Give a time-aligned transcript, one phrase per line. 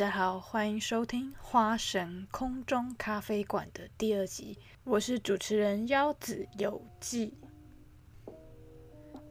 [0.00, 7.34] 大家好，欢迎收听《花神空中咖啡馆》的第二集，我是主持人腰子有记。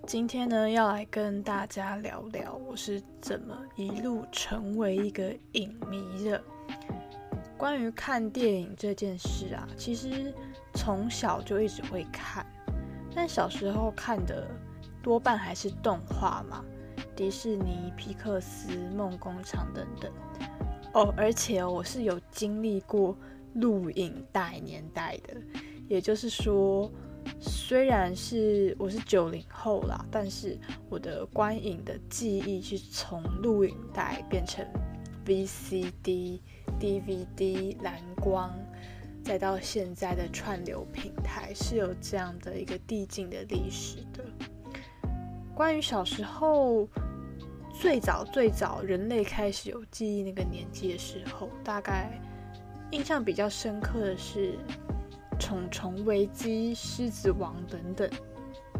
[0.05, 6.39] 今天呢，要来跟大家聊聊我是怎么一路成为一个影迷的。
[7.57, 10.31] 关于看电影这件事啊，其实
[10.75, 12.45] 从小就一直会看，
[13.15, 14.47] 但小时候看的
[15.01, 16.63] 多半还是动画嘛。
[17.15, 20.09] 迪士尼、皮克斯、梦工厂等等
[20.93, 23.15] 哦，而且哦，我是有经历过
[23.53, 25.35] 录影带年代的，
[25.87, 26.91] 也就是说，
[27.39, 30.57] 虽然是我是九零后啦，但是
[30.89, 34.65] 我的观影的记忆是从录影带变成
[35.25, 36.39] VCD、
[36.79, 38.51] DVD、蓝光，
[39.23, 44.25] 再到现在的串流平台，是有这样的一个递进的历史的。
[45.53, 46.87] 关于小时候。
[47.79, 52.11] 最早最早，人类开始有记忆那个年纪的时候，大概
[52.91, 54.51] 印象比较深刻的是
[55.39, 58.09] 《虫虫危机》《狮子王》等等。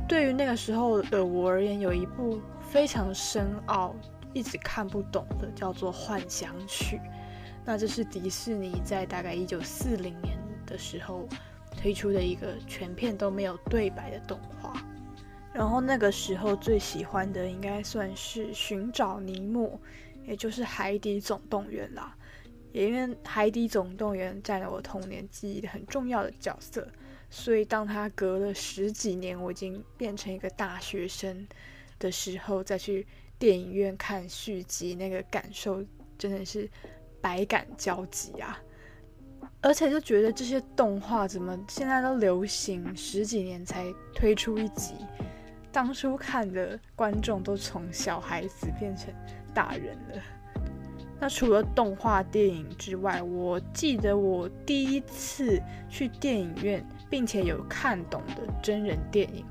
[0.06, 3.96] 对于那个时候的我而言，有一部非常深奥、
[4.34, 6.98] 一直看不懂的，叫做《幻想曲》。
[7.64, 11.26] 那这是迪士尼在大概一九四零年的时候
[11.78, 14.59] 推出的一个全片都没有对白的动画。
[15.60, 19.68] 然后那个时候最喜欢的应该算是《寻找尼莫》，
[20.26, 22.16] 也就是《海底总动员》啦。
[22.72, 26.88] 也因为《海底总动员》占了我童年记忆的很重要的角色，
[27.30, 31.46] 所以当他隔了十几年，我已经变成一个大学生
[32.00, 33.06] 的时候，再去
[33.38, 35.84] 电影院看续集，那个感受
[36.18, 36.70] 真的是
[37.20, 38.58] 百感交集啊！
[39.60, 44.94] 而且就觉得这些动画怎么现在都流行十几年才推出一集？
[45.72, 49.14] 当初看的观众都从小孩子变成
[49.54, 50.22] 大人了。
[51.22, 59.44] 那除了动画电影之外，我记得我第一次去电影院并且有看懂的真人电影，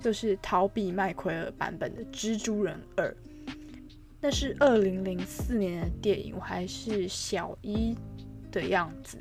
[0.00, 3.08] 就是逃避麦奎尔版本的《蜘蛛人二》。
[4.20, 7.96] 那是二零零四年的电影，我还是小一
[8.52, 9.18] 的样子。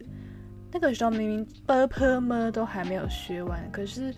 [0.74, 4.14] 那个时候明明 “b p m” 都还没有学完，可是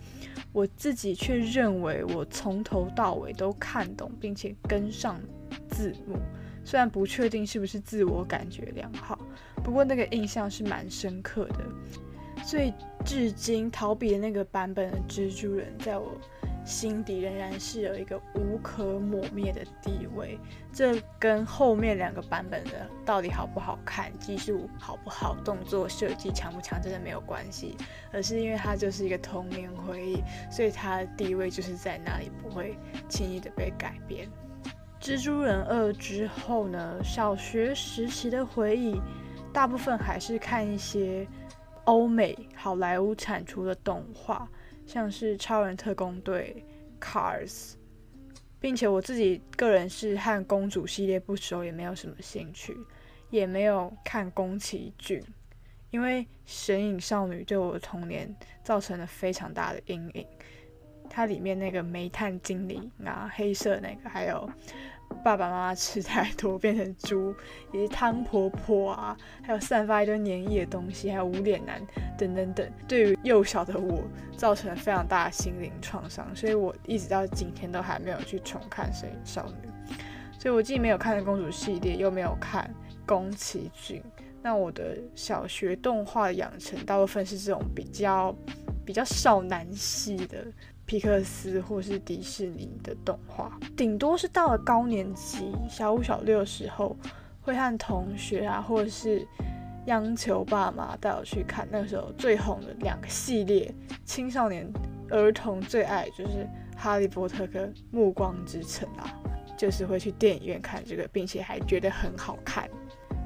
[0.56, 5.20] 我自己却认为我从头到尾都看懂，并且跟上
[5.70, 6.18] 字幕。
[6.64, 9.20] 虽然不确定是不是自我感觉良好，
[9.62, 11.66] 不过那个印象是蛮深刻的。
[12.42, 12.74] 所以
[13.04, 16.10] 至今逃避的那个版本的蜘蛛人，在我。
[16.66, 20.40] 心底仍然是有一个无可抹灭的地位，
[20.74, 27.78] 这跟后面两个版本的到底好不好看、技术好不好、动作设计强不强，真的没有关系，
[28.12, 32.76] 而是因为它就是一个童年回忆，所以它的地位就是在那里，不会
[33.08, 34.28] 轻易的被改变。
[35.00, 37.00] 蜘蛛人二之后呢？
[37.04, 39.00] 小学时期的回忆，
[39.54, 41.28] 大部分还是看一些
[41.84, 44.50] 欧美好莱坞产出的动画。
[44.86, 46.64] 像是超人特工队、
[47.02, 47.74] Cars，
[48.60, 52.78] 并且我自己个人是和公主系列不熟，也没有什么兴趣，
[53.30, 55.22] 也没有看宫崎骏，
[55.92, 60.26] 因为神隐少女对我的童年造成了非常大的阴影。
[61.10, 64.50] 它里面那个煤炭精灵啊，黑色那个，还有。
[65.24, 67.34] 爸爸妈妈吃太多变成猪，
[67.74, 71.82] 以及汤婆婆啊，还有散发一堆黏液的东西，还有无脸男
[72.18, 74.04] 等等等，对于幼小的我
[74.38, 79.70] 造成了非常大的心灵创伤，所以我一直到今天都还没有去重看《神隐少女》，
[80.40, 82.72] 所以我既没有看公主系列，又没有看
[83.06, 84.04] 宫崎骏，
[84.44, 88.36] 那我的小学动画养成大部分是这种比较
[88.86, 90.46] 比较少男系的。
[90.86, 96.96] 皮克斯或是迪士尼的动画，顶多是到了高年级，小五、小六的时候，
[97.42, 99.28] 会和同学啊，或者是
[99.88, 101.68] 央求爸妈带我去看。
[101.72, 103.74] 那个时候最红的两个系列，
[104.06, 104.72] 青少年
[105.10, 106.48] 儿童最爱就是
[106.78, 109.12] 《哈利波特》跟《暮光之城》啊，
[109.58, 112.70] 就是会去电影院看这个，并且还觉得很好看。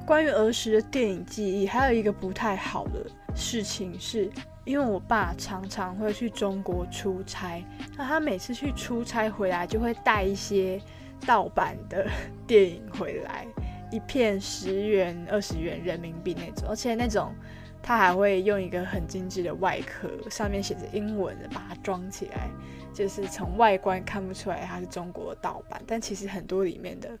[0.06, 4.30] 关于儿时的电影记忆，还有一个不太好的事情是。
[4.66, 7.64] 因为我爸常常会去中国出差，
[7.96, 10.80] 那他每次去出差回来就会带一些
[11.26, 12.06] 盗版的
[12.46, 13.46] 电影回来，
[13.90, 17.34] 一片十元、二十元人民币那种，而且那种
[17.82, 22.48] 他还会用一个很精致的外壳，上面写着英文的把它装起来，
[22.92, 27.18] 就是从外观看不出来它是中国的盗版，但其实很多里面的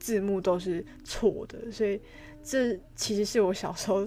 [0.00, 2.00] 字幕都是错的，所以
[2.42, 4.04] 这其实是我小时候。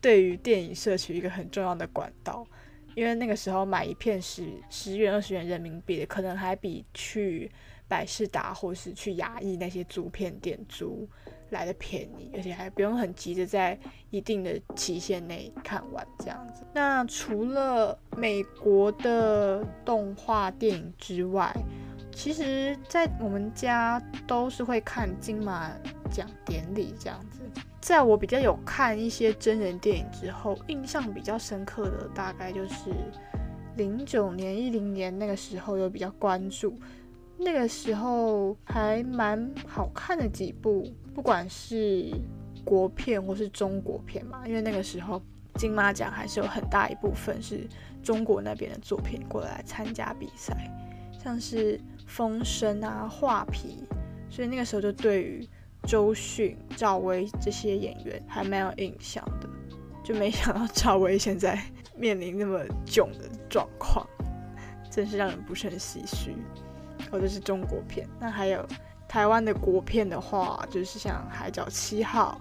[0.00, 2.46] 对于电影摄取一个很重要的管道，
[2.94, 7.50] 因为那个时候买一片十十元、二十元人民币的，可能还比去
[7.88, 11.08] 百事达或是去亚艺那些租片店租
[11.50, 13.78] 来的便宜，而且还不用很急着在
[14.10, 16.64] 一定的期限内看完这样子。
[16.74, 21.54] 那除了美国的动画电影之外，
[22.16, 25.70] 其实，在我们家都是会看金马
[26.10, 27.42] 奖典礼这样子。
[27.78, 32.90] 在我比较有看一些真人电影之后，印象比较深刻的大概就是
[33.76, 36.74] 零九年、一零年那个时候有比较关注。
[37.36, 42.10] 那个时候还蛮好看的几部，不管是
[42.64, 45.20] 国片或是中国片嘛，因为那个时候
[45.56, 47.68] 金马奖还是有很大一部分是
[48.02, 50.56] 中国那边的作品过来参加比赛，
[51.22, 53.86] 像是《风声》啊、《画皮》，
[54.34, 55.46] 所以那个时候就对于
[55.82, 59.48] 周迅、赵薇这些演员还蛮有印象的，
[60.02, 61.60] 就没想到赵薇现在
[61.96, 64.06] 面临那么囧的状况，
[64.90, 66.34] 真是让人不胜唏嘘。
[67.10, 68.66] 或者是中国片，那还有
[69.06, 72.40] 台湾的国片的话，就是像《海角七号》、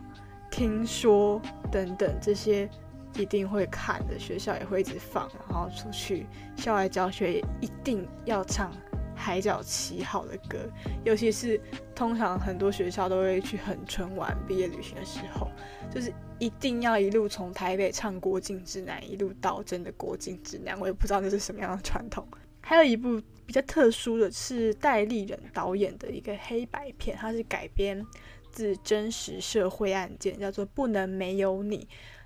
[0.49, 1.39] 听说
[1.71, 2.67] 等等这些
[3.15, 6.25] 一定会看的，学校也会一直放，然后出去
[6.55, 8.71] 校外教学也一定要唱
[9.15, 10.59] 《海角七号》的歌，
[11.03, 11.59] 尤其是
[11.95, 15.49] 通常很多学校都会去很春玩毕业旅行的时候，
[15.89, 22.27] 就是一定要一路从台北唱《国境之南》，一路到真的《国境之南》，我也不知道那是什么样的传统。
[22.61, 23.21] 还有一部。
[23.47, 28.03] 比较特殊的是戴立忍导演的一个黑白片，它是改编
[28.51, 31.77] 自真实社会案件，叫做《不能没有你》。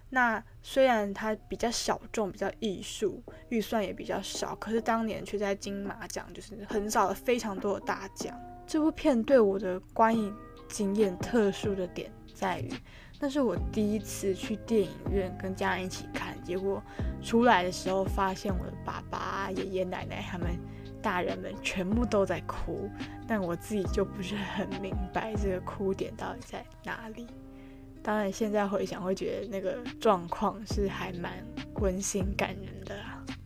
[0.09, 8.37] 那虽然它比较小众、比较艺术，预算也比较少，可是当年却在金马奖就是横扫了非常多的大奖。
[8.65, 10.35] 这部片对我的观影
[10.67, 12.71] 经验特殊的点在于，
[13.19, 16.81] 那是我第一次去电影院跟家人一起看，结果
[17.21, 20.57] 出来的时候发现我的爸爸、爷爷奶奶他们。
[21.01, 22.89] 大人们全部都在哭，
[23.25, 27.25] 但我自己就不是很明白这个哭点到底在哪里。
[28.01, 31.33] 当然，现在回想会觉得那个状况是还蛮
[31.75, 32.95] 温馨感人的。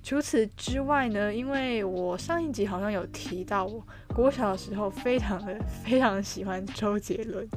[0.02, 7.48] 除此之外呢，因为我上一集好像有提到，我国小的时候非常的非常喜欢周杰伦，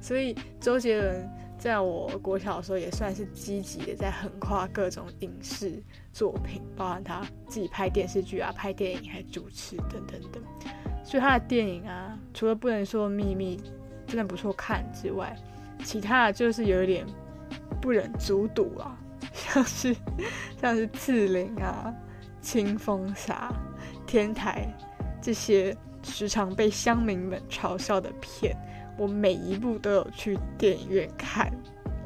[0.00, 1.28] 所以周杰伦。
[1.60, 5.78] 在我国小的时候，也算是积极的在横跨各种影视
[6.10, 10.42] 作品，包含他自己拍电视剧啊、拍电影、还主持等等等。
[11.04, 13.60] 所以他的电影啊，除了不能说秘密
[14.06, 15.36] 真的不错看之外，
[15.84, 17.06] 其他的就是有一点
[17.80, 18.98] 不忍卒睹啊，
[19.32, 19.96] 像是
[20.60, 21.92] 像是刺陵啊、
[22.40, 23.52] 清风侠、
[24.06, 24.66] 天台
[25.20, 28.56] 这些时常被乡民们嘲笑的片。
[28.98, 31.50] 我每一部都有去电影院看，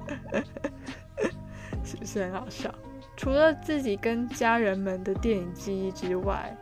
[1.83, 2.73] 是不是很好笑？
[3.17, 6.57] 除了自己跟家人们的电影记忆之外，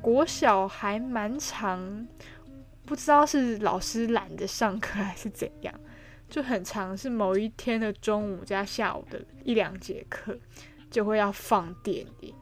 [0.00, 2.08] 国小还蛮长，
[2.84, 5.72] 不知道是老师懒得上课还是怎样，
[6.30, 10.38] 就很长，是某一天的中午加下午的一两节课
[10.90, 12.34] 就会要放电影，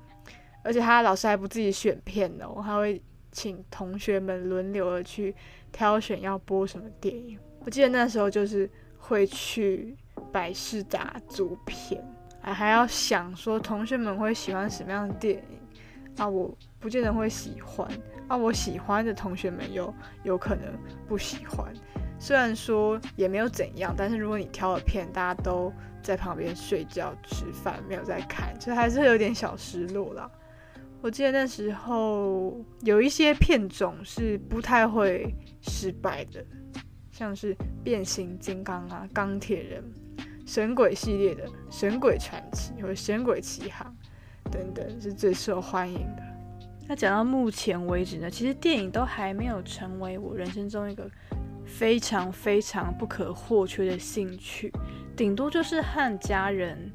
[0.62, 5.34] 而且他老师还不自己选片哦，他会请同学们轮流的去。
[5.70, 9.94] 挑选要播什么电影，我记得那时候就是会去
[10.32, 12.02] 百事达租片，
[12.40, 15.58] 还还要想说同学们会喜欢什么样的电影
[16.16, 17.86] 啊，我不见得会喜欢
[18.28, 20.72] 啊，我喜欢的同学们又有可能
[21.06, 21.70] 不喜欢。
[22.18, 25.72] 虽然说也没有怎样，但是如果你挑了片，大家都
[26.02, 30.30] 在旁边睡觉吃饭，没有在看，就还是有点小失落啦。
[31.00, 36.44] 我记得那时候有一些片种是不太会失败的，
[37.12, 39.84] 像是变形金刚啊、钢铁人、
[40.44, 43.96] 神鬼系列的《神鬼传奇》或《神鬼奇航》
[44.50, 46.22] 等等是最受欢迎的。
[46.88, 51.08] 那讲到目前为止呢，其实电影都还没有成为我人生中一个
[51.68, 54.72] 非常非常不可或缺的兴趣，
[55.14, 56.90] 顶多就是和家人。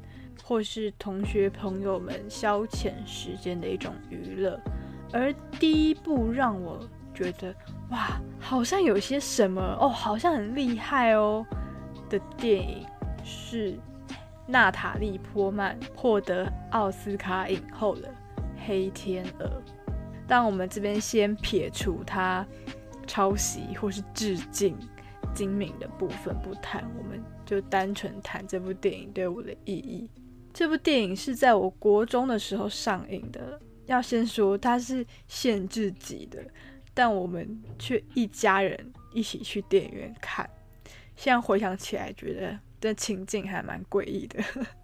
[0.46, 4.60] 或是同学朋友们消遣时间的一种娱乐，
[5.10, 7.54] 而第一部让我觉得
[7.90, 11.46] 哇，好像有些什么哦，好像很厉害哦
[12.10, 12.84] 的电影
[13.24, 13.78] 是
[14.46, 18.08] 娜塔莉波曼获得奥斯卡影后的
[18.66, 19.46] 《黑天鹅》。
[20.26, 22.46] 但我们这边先撇除它
[23.04, 24.76] 抄袭或是致敬
[25.34, 30.08] 精明的部分不谈，我们就单纯谈这部电影对我的意义。
[30.52, 33.60] 这部电影是在我国中的时候上映的。
[33.86, 36.42] 要先说它是限制级的，
[36.94, 40.48] 但我们却一家人一起去电影院看。
[41.16, 44.42] 现在回想起来，觉得这情境还蛮诡异的。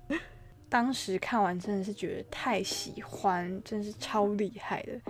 [0.69, 5.01] 当时看完真的是觉得太喜欢，真是超厉害的。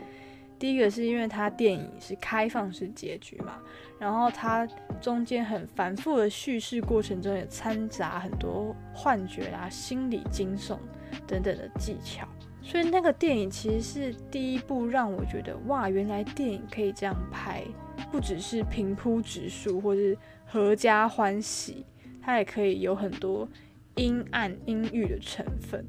[0.60, 3.54] 第一个是因为它电影是开放式结局嘛，
[3.98, 4.68] 然后它
[5.00, 10.76] 中间很繁复的叙事过程中也掺杂很多幻觉啊、心理惊悚
[11.26, 12.28] 等等的技巧，
[12.62, 17.64] 所以那个电影其实是第一部让我觉得哇，原来电影可以这样拍，
[18.12, 21.86] 不只是平铺直述或是合家欢喜，
[22.20, 23.48] 它也可以有很多
[23.94, 25.82] 阴暗阴郁的成分。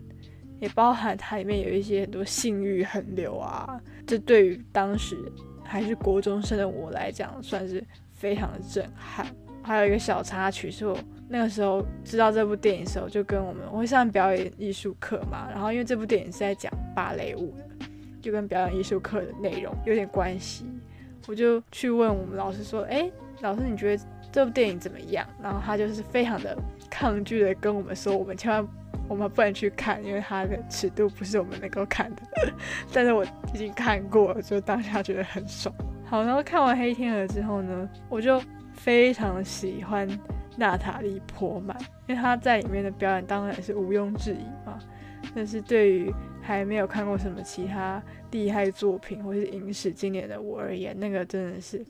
[0.61, 5.17] 也包含它里面有一些很多性欲横流啊，这对于当时
[5.65, 9.25] 还是国中生的我来讲，算是非常的震撼。
[9.63, 10.95] 还有一个小插曲，是我
[11.27, 17.85] 那个时候知道这部电影的时候，就跟我们我会上表演艺术课嘛，然后因为这部电影是在讲芭蕾舞的，
[18.21, 20.65] 就跟表演艺术课的内容有点关系，
[21.27, 23.09] 我就去问我们老师说：“哎，
[23.41, 26.55] 老师你觉得这部电影怎么样？”然后他就是非常的
[26.89, 28.63] 抗拒的跟我们说：“我们千万。”
[29.11, 32.21] 我们不能去看，因为它的尺度不是我们能够看的。
[32.93, 35.75] 但是我已经看过了，就当下觉得很爽。
[36.05, 38.41] 好，然后看完《黑天鹅》之后呢，我就
[38.73, 40.07] 非常喜欢
[40.55, 41.77] 娜塔莉·波曼，
[42.07, 44.79] 因为她在里面的表演当然是毋庸置疑嘛。
[45.35, 46.09] 但是对于
[46.41, 48.01] 还没有看过什么其他
[48.31, 51.85] 厉害作品或是影史经典的我而言，那个真的是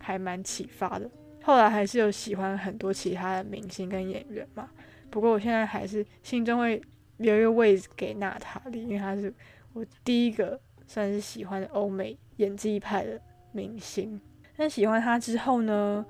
[0.00, 1.08] 还蛮启发的。
[1.44, 4.68] 后来还是有喜欢很多其他的明星跟演员嘛。
[5.10, 6.80] 不过我现在还是心中会
[7.18, 9.32] 留一个位置给娜塔莉，因为她是
[9.72, 13.20] 我第一个算是喜欢的欧美演技派的
[13.52, 14.20] 明星。
[14.56, 16.04] 但喜欢她之后呢，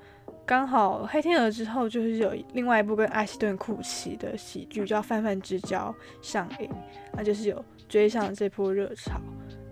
[0.44, 5.94] 刚好《黑天鹅》之后就是有另外一部跟艾希顿·库奇的喜剧叫《泛泛之交》
[6.26, 6.70] 上映，
[7.12, 9.20] 那就是有追上这波热潮。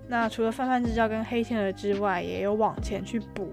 [0.08, 3.52] 那除了《泛泛之交》跟《黑天鹅》之外，也有往前去补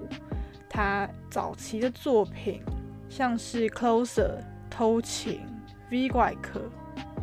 [0.67, 2.61] 他早期的作品，
[3.07, 5.39] 像是《Closer》偷情。
[5.91, 6.61] V 怪客，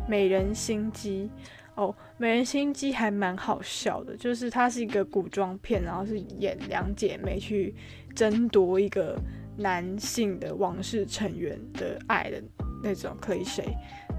[0.07, 1.29] 美人心机
[1.75, 7.73] 哦，美人心机还蛮好笑的，就是它是一个古装片，然后是演两姐妹去
[8.15, 9.19] 争夺一个
[9.57, 12.41] 男性的王室成员的爱的
[12.83, 13.75] 那种 c l i c h e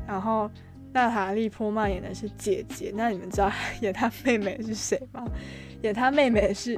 [0.06, 0.50] 然后
[0.92, 5.24] 娜塔莉波曼演的是姐姐，那你们知道演她妹妹是谁吗？
[5.82, 6.76] 演她妹妹是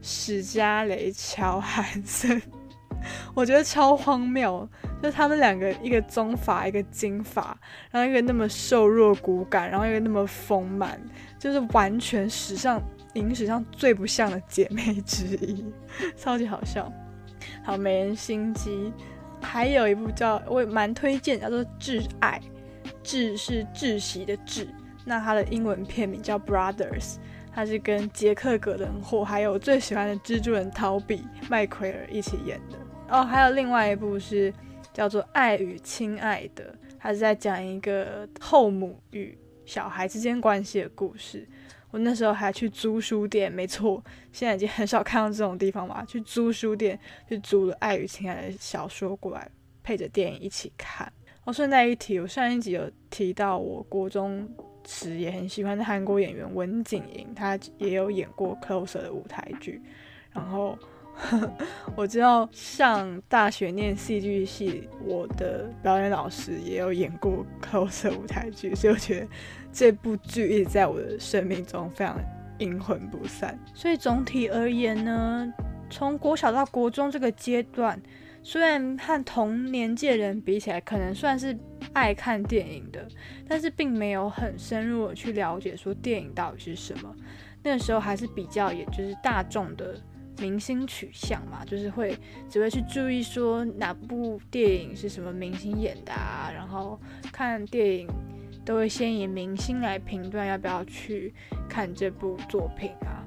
[0.00, 2.42] 史嘉蕾乔汉森。
[3.34, 4.68] 我觉得超荒谬，
[5.02, 7.56] 就他们两个，一个棕发，一个金发，
[7.90, 11.00] 然后一个那么瘦弱骨感，然后一个那么丰满，
[11.38, 12.80] 就是完全史上
[13.14, 15.64] 影史上最不像的姐妹之一，
[16.16, 16.90] 超级好笑。
[17.64, 18.92] 好，美人心机，
[19.40, 22.40] 还有一部叫我也蛮推荐，叫做《挚爱》，
[23.04, 24.68] 挚是窒息的挚，
[25.04, 27.14] 那它的英文片名叫《Brothers》，
[27.52, 32.78] 它是跟杰克·葛伦霍还有我最喜欢的蜘蛛人陶比麦奎尔一起演的。
[33.10, 34.52] 哦，还有另外一部是
[34.92, 36.64] 叫做《爱与亲爱的》，
[36.98, 41.48] 它是在讲一个后母与小孩之间关系的故事。
[41.90, 46.04] 我那时候还去租书店，没错，现在已经很少看到这种地方嘛。
[46.04, 49.50] 去租书店去租了《爱与亲爱的》小说过来，
[49.82, 51.12] 配着电影一起看。
[51.44, 54.48] 哦，顺带一提，我上一集有提到，我国中
[54.86, 59.82] 时也很喜欢的韩国演员文景莹，她也有演过《Closer》的舞台剧，
[60.32, 60.78] 然后。
[61.94, 69.26] 我知道上大学念戏剧系，我的表演老师也有演过 cos 舞台剧，所以我觉得
[69.72, 72.18] 这部剧一直在我的生命中非常
[72.58, 73.58] 阴魂不散。
[73.74, 75.52] 所以总体而言呢，
[75.88, 78.00] 从国小到国中这个阶段，
[78.42, 81.56] 虽然和同年纪的人比起来，可能算是
[81.92, 83.06] 爱看电影的，
[83.46, 87.14] 但是并没有很深入的去了解说电影到底是什么。
[87.62, 89.94] 那个时候还是比较，也就是大众的。
[90.38, 92.16] 明星取向嘛，就是会
[92.48, 97.00] 只会去注意说哪部电影是什么明星演的啊，然后
[97.32, 98.08] 看电影
[98.64, 101.32] 都会先以明星来评断要不要去
[101.68, 103.22] 看这部作品啊。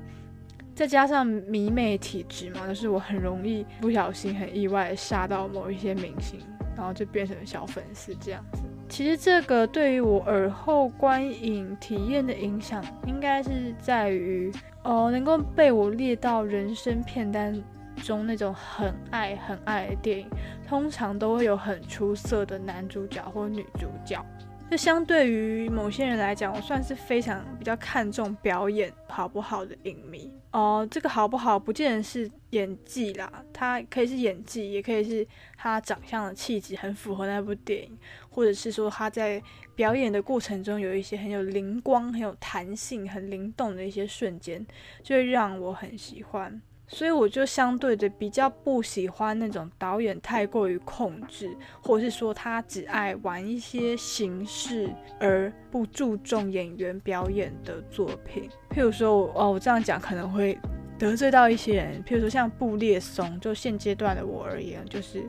[0.74, 6.38] 再加上迷妹体质嘛，就是我很容易不小心很意外杀到某一些明星，
[6.76, 8.64] 然后就变成小粉丝这样子。
[8.88, 14.52] 其实这个对于我耳后观影体验的影响，应该是在于。
[14.84, 17.60] 哦，能够被我列到人生片单
[18.04, 20.30] 中那种很爱很爱的电影，
[20.68, 24.24] 通常都会有很出色的男主角或女主角。
[24.70, 30.32] 就相对于某些人来讲，我算是非常比较看重表演好不好的影迷。
[30.52, 35.28] 哦，这个好不好，不见得是演技啦，他可以是演技，也可以是
[35.58, 37.98] 他长相的气质很符合那部电影，
[38.36, 39.42] 或者是说他在
[39.76, 44.68] 表演的过程中有一些很有灵光、很有弹性、很灵动的一些瞬间，
[45.02, 46.62] 就会让我很喜欢。
[46.86, 51.50] 所以我就相对的比较不喜欢那种导演太过于控制，
[51.82, 58.50] 或者是说他只爱玩一些形式而不注重演员表演的作品。
[58.70, 60.60] 譬如说，哦，我这样讲可能会
[61.00, 65.24] 得罪到一些人，譬如说像布列松，就现阶段的我而言，就是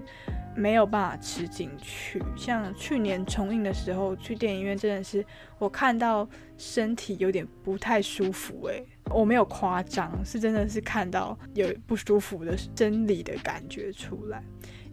[0.57, 2.23] 没有办法吃进去。
[2.37, 5.25] 像去年重映的时候，去电影院真的是
[5.59, 14.43] 我看到身体有点不太舒服，诶，我没有夸张，是真的是看到有不舒服的生理的感觉出来，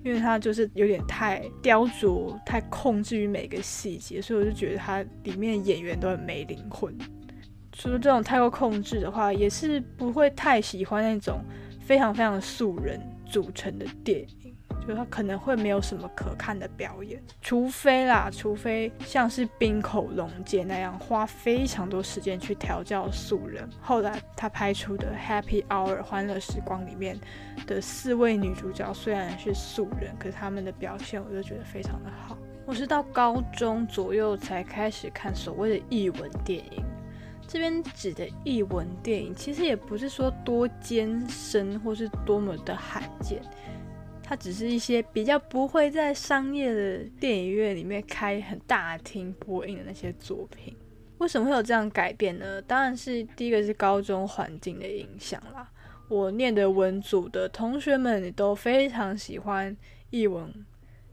[0.03, 6.93] 因为它就是有点太雕琢、太控制于每个细节，所以我就觉得它里面演员都很没灵魂。
[7.71, 11.43] 除了这种太过控制的话，也是不会太喜欢那种
[11.79, 14.42] 非常非常素人组成的电影，
[14.87, 23.67] 就他可能会没有什么可看的表演，除非啦，除非像是冰口龙介那样花非常多时间去调教素人。
[23.81, 27.17] 后来他拍出的《Happy Hour》欢乐时光里面
[27.65, 32.37] 的四位女主角虽然是素人，可是他们的表现我就觉得非常的好。
[32.65, 36.83] 我是到高中左右才开始看所谓的译文电影。
[37.45, 43.41] 这边指的译文电影，其实也不是说多艰深或是多么的罕见，
[44.23, 50.75] 它只是一些比较不会在商业的电影院里面开很大厅播映的那些作品。
[51.19, 52.61] 为什么会有这样改变呢？
[52.63, 55.69] 当然是第一个是高中环境的影响啦。
[56.09, 59.75] 我念的文组的同学们也都非常喜欢
[60.09, 60.51] 译文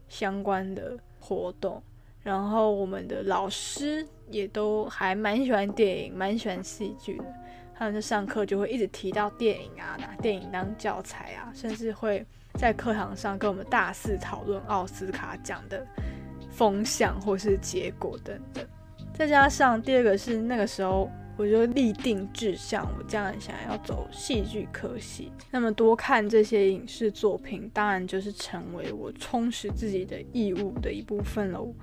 [0.07, 1.81] 相关的活动。
[2.23, 7.25] 然后我们的老师也都还蛮喜欢电影，蛮喜欢戏剧的。
[7.73, 12.23] 他们在上课就会一直提到电影啊，拿电影当教材啊，甚至会
[12.55, 15.85] 在课堂上跟我们大肆讨论奥斯卡奖的
[16.49, 18.65] 风向或是结果等等。
[19.13, 21.09] 再加上第二个是那个时候。
[21.37, 25.31] 我就立定志向，我将来想要走戏剧科系。
[25.49, 31.73] 那么多看这些影视作品，当然就是成为我充实自己的义务的一部分喽。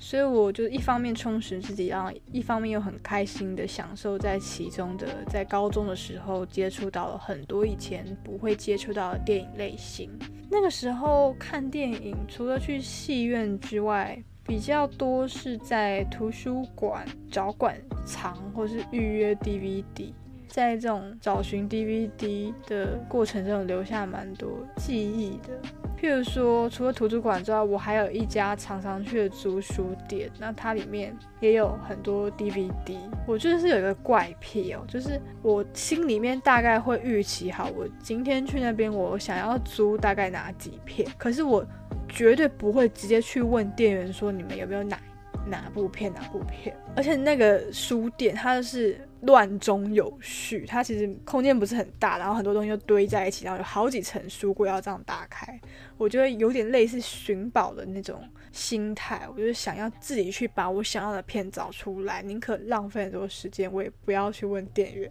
[0.00, 5.24] 所以我就一方面充实自己，然后一方面又很开心的享受在其中的。
[5.28, 10.10] 在高中的时候，接触到了很多以前不会接触到的电影类型。
[10.50, 20.12] 那个时候看电影，除了去戏院之外，比较多是在图书馆找馆藏，或是预约 DVD，
[20.48, 25.58] 在这种找寻 DVD 的过程中留下蛮多记忆的。
[26.00, 32.98] 譬如说，除了图书馆之外，我还有一家常常去的租书店，那它里面也有很多 DVD。
[33.26, 41.66] 我就是有一个怪癖哦，就是我心里面大概会预期好，我今天去那边，我想要租大概哪几片，可是我。
[42.08, 44.96] 绝对不会直接去问店员说你们有没有哪
[45.44, 55.58] 哪部片哪部片，而且那个书店它是乱中有序，它其实空间不是很大，然后很多东西就堆在一起，然后有好几层书柜要这样打开，
[55.96, 65.10] 我觉得有点类似寻宝的那种心态，我就是想要自己去把我想要的片找出来，宁可浪费很多时间，我也不要去问店员，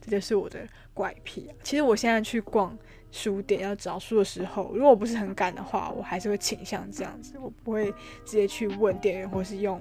[0.00, 0.60] 这就是我的
[0.92, 1.50] 怪癖。
[1.62, 2.76] 其实我现在去逛。
[3.14, 7.84] 书店要找书的时候，如果不是很赶的话，我还是会倾向这样子，我不会
[8.24, 9.80] 直接去问店员，或是用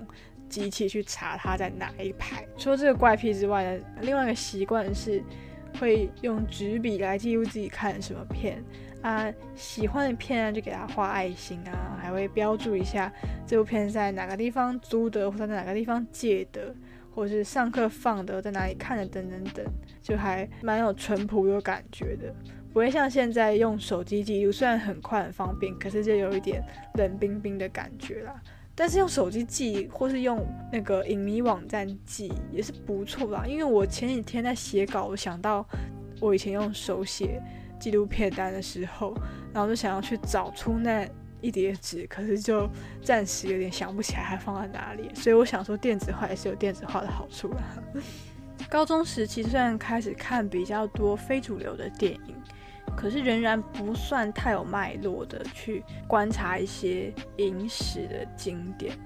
[0.62, 2.46] 机器去查它在哪一排。
[2.58, 5.24] 除了这个怪癖之外呢，另外一个习惯是
[5.80, 8.64] 会用纸笔来记录自己看什么片
[9.02, 13.12] 啊，喜欢的片啊就给它画爱心啊，还会标注一下
[13.46, 16.74] 这部片在哪个地方租的，或者在哪个地方借的，
[17.14, 19.66] 或是上课放的，在哪里看的等等等，
[20.02, 22.34] 就还蛮有淳朴有感觉的。
[22.72, 26.64] 不会像现在用手机记录，虽然很快很方便，可是就有一点
[26.96, 28.42] 冷冰冰的感觉啦。
[28.76, 33.46] 但是用手机记，或是用那个影迷网站记，也是不错啦。
[33.46, 35.66] 因为我前几天在写稿，我想到
[36.20, 37.42] 我以前用手写
[37.80, 39.16] 纪录片单的时候，
[39.54, 41.08] 然后就想要去找出那
[41.40, 42.68] 一叠纸，可是就
[43.04, 45.12] 暂时有点想不起来还放在哪里。
[45.14, 47.62] 所以我想说，电子化也是有电子化的好处啦。
[48.70, 52.36] 高中时期虽然开始看比较多非主流的电影。
[52.96, 58.98] 可是仍然不算太有脉络的去观察一些影史的经典，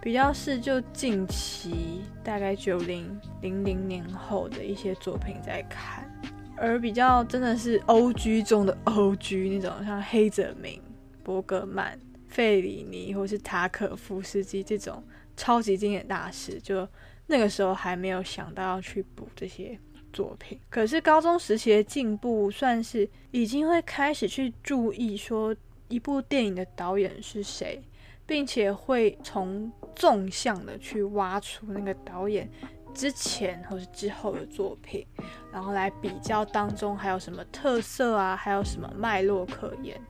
[0.00, 6.10] 比较是就近期大概九零零零年后的一些作品在看，
[6.56, 10.80] 而比较真的是 O G 中的 O G 那种，像黑泽明、
[11.22, 15.02] 伯格曼、费里尼或是塔可夫斯基这种
[15.36, 16.88] 超级经典大师，就
[17.26, 19.78] 那个时候还没有想到要去补这些。
[20.12, 25.54] 作品，可是高中时期的进步算是已经会开始去注意说
[25.88, 27.82] 一部电影的导演是谁，
[28.26, 32.48] 并且会从纵向的去挖出那个导演
[32.94, 35.06] 之前或是之后的作品，
[35.52, 40.00] 然后来比较当中还有什么特色啊，还有什么脉络可言。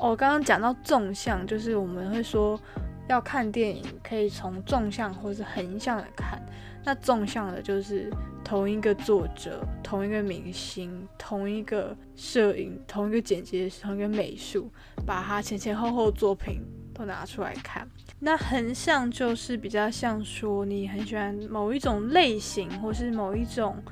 [0.00, 2.60] 我刚刚讲到纵向，就是我们会说
[3.08, 6.40] 要看电影，可以从纵向或是横向的看。
[6.84, 8.10] 那纵向的就是
[8.44, 14.70] 同一个作者、同一个明星、同一个摄影、同一个剪辑、同一个美术，
[15.06, 16.60] 把它前前后后作品
[16.92, 17.88] 都拿出来看。
[18.20, 23.82] 那横向就是比较像说你很喜欢某一种类型，或是某一种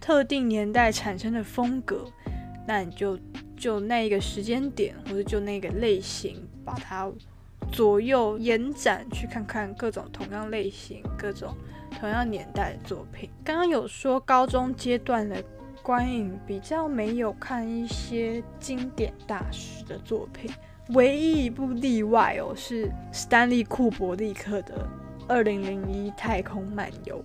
[0.00, 2.04] 特定年代产生的风格，
[2.66, 3.16] 那你就
[3.56, 7.08] 就那一个时间点，或者就那个类型，把它
[7.70, 11.56] 左右延展去看看各种同样类型、各种。
[12.00, 15.42] 同样年代的作品，刚刚有说高中阶段的
[15.82, 20.50] 观影比较没有看一些经典大师的作品，
[20.90, 24.74] 唯一一部例外哦是史丹利库伯利克的
[25.28, 27.24] 《二零零一太空漫游》，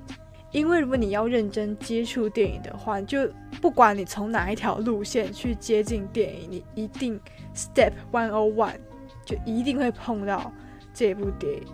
[0.51, 3.29] 因为如果你要认真接触电影的话，就
[3.61, 7.19] 不管你从哪一条路线去接近电影，你一定
[7.53, 8.79] Step One O One
[9.25, 10.53] 就一定会碰到
[10.93, 11.67] 这部电影。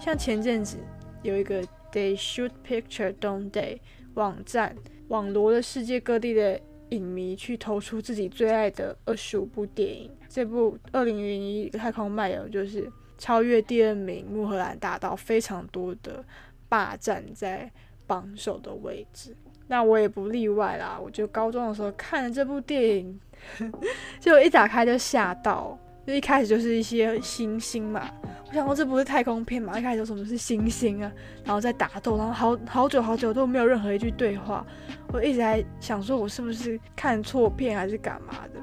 [0.00, 0.76] 像前阵子
[1.22, 1.64] 有一个。
[1.92, 3.78] They shoot picture, don't they？
[4.14, 4.74] 网站
[5.08, 10.10] 网罗了世界各地的影迷去投出自己最爱的二十五部电影。
[10.28, 16.24] 这部《二零零一太空漫游》就是超越第二名《穆赫兰大道》非常多的
[16.68, 17.70] 霸占在
[18.06, 19.36] 榜首的位置。
[19.68, 20.98] 那我也不例外啦。
[21.02, 23.20] 我就高中的时候看了这部电影，
[24.20, 25.78] 就一打开就吓到。
[26.06, 28.10] 就一开始就是一些星星嘛，
[28.48, 31.12] 我想说这不是太空片嘛，一开始说什么是星星啊，
[31.44, 34.66] 然后再打斗，然后好好久好久都没有任何一句对话，
[35.12, 38.60] 我一直在想说我是不是看错片还是干嘛的，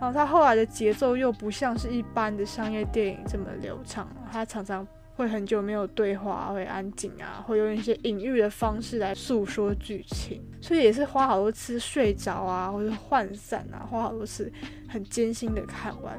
[0.00, 4.86] 后他后来的节奏又不像是一般的商业电影这么流畅，他常常。
[5.16, 14.50] 会很久没有对话，会安静啊，会用一些隐喻的方式来诉说剧情，所以也是花好多次睡着啊，或者涣散啊，花好多次
[14.88, 16.18] 很艰辛的看完，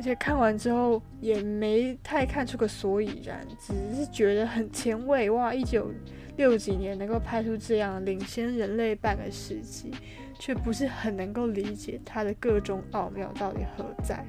[0.00, 5.52] 而且看完之后也没太看出个所以然，只是觉得很前卫哇！
[5.52, 5.92] 一九
[6.38, 9.92] 六几年能够拍出这样领先人类半个世纪，
[10.38, 14.24] 却不是很能够理解它的各种奥妙到底何在。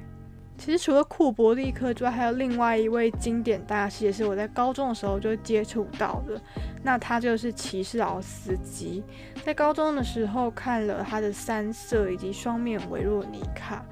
[0.58, 6.38] 其实除了库伯利克之外，还有另外一位经典大师，也是我在高中的时候就接触到的。
[6.82, 9.02] 那他就是骑士劳斯基。
[9.42, 13.82] 在高中的时候看了他的三色以及双面维若妮卡，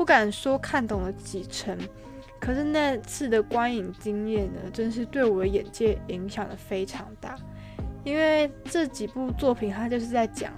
[0.00, 1.76] 不敢说看懂了几成，
[2.40, 7.36] 可是那次的观影经验呢，真是对我的眼界影响的非常大。
[8.02, 10.50] 因为这几部作品，它就是在讲。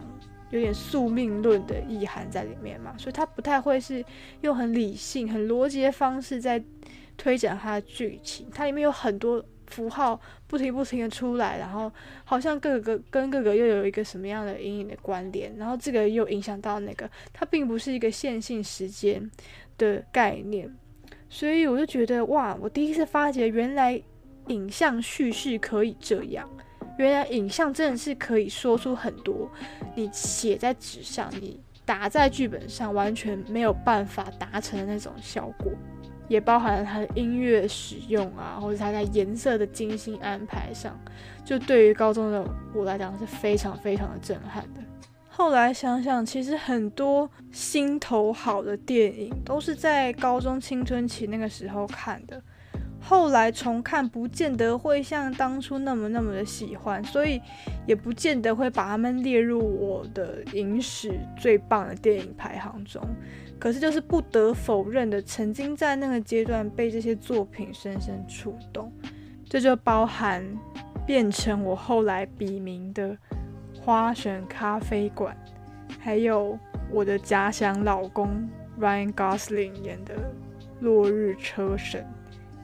[0.51, 4.05] 有点宿命论的意涵在里面嘛，所以他不太会是
[4.43, 6.63] 用很理性、很逻辑的方式在
[7.17, 8.47] 推展他的剧情。
[8.53, 11.91] 它里面有很多符号不停不停的出来，然后
[12.25, 19.31] 好像各个跟各个又有一个什么样的隐隐的关联，然后这个又影响到那个，它并不是一个线性时间
[19.79, 20.71] 的概念。
[21.31, 23.99] 所以我就觉得哇，我第一次发觉原来
[24.49, 26.47] 影像叙事可以这样。
[26.99, 29.51] 原来影像真的是可以说出很多，
[29.97, 35.73] 你写在纸上，你打在剧本上，完全没有办法达成的那种效果，
[36.33, 40.99] 也包含了他的音乐使用啊，或者他在颜色的精心安排上，
[41.45, 42.43] 就对于高中的
[42.73, 44.81] 我来讲是非常非常的震撼的。
[45.29, 52.43] 后来想想，其实很多心头好的电影都是在高中青春期那个时候看的。
[52.99, 57.39] 后来重看，不见得会像当初那么那么的喜欢，所以
[57.85, 63.03] 也不见得会把他们列入我的影史最棒的电影排行中。
[63.63, 68.93] 可是就是不得否认的，曾经在那个阶段被这些作品深深触动，
[69.49, 70.45] 这就包含
[71.07, 73.17] 变成我后来笔名的
[73.81, 75.37] 花神咖啡馆，
[76.01, 76.59] 还有
[76.91, 80.17] 我的假想老公 Ryan Gosling 演的
[80.81, 82.05] 落日车神。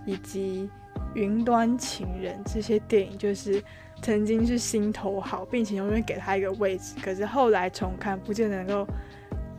[0.04, 0.68] 以及
[1.14, 3.62] 《云端情人》这些电影，就是
[4.02, 6.96] 曾经是心头好，并且永远给他一个位置。
[7.02, 8.90] 可是后来重看，不见得能够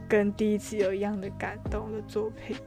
[0.09, 2.57] 跟第一次有一样的感动的作品。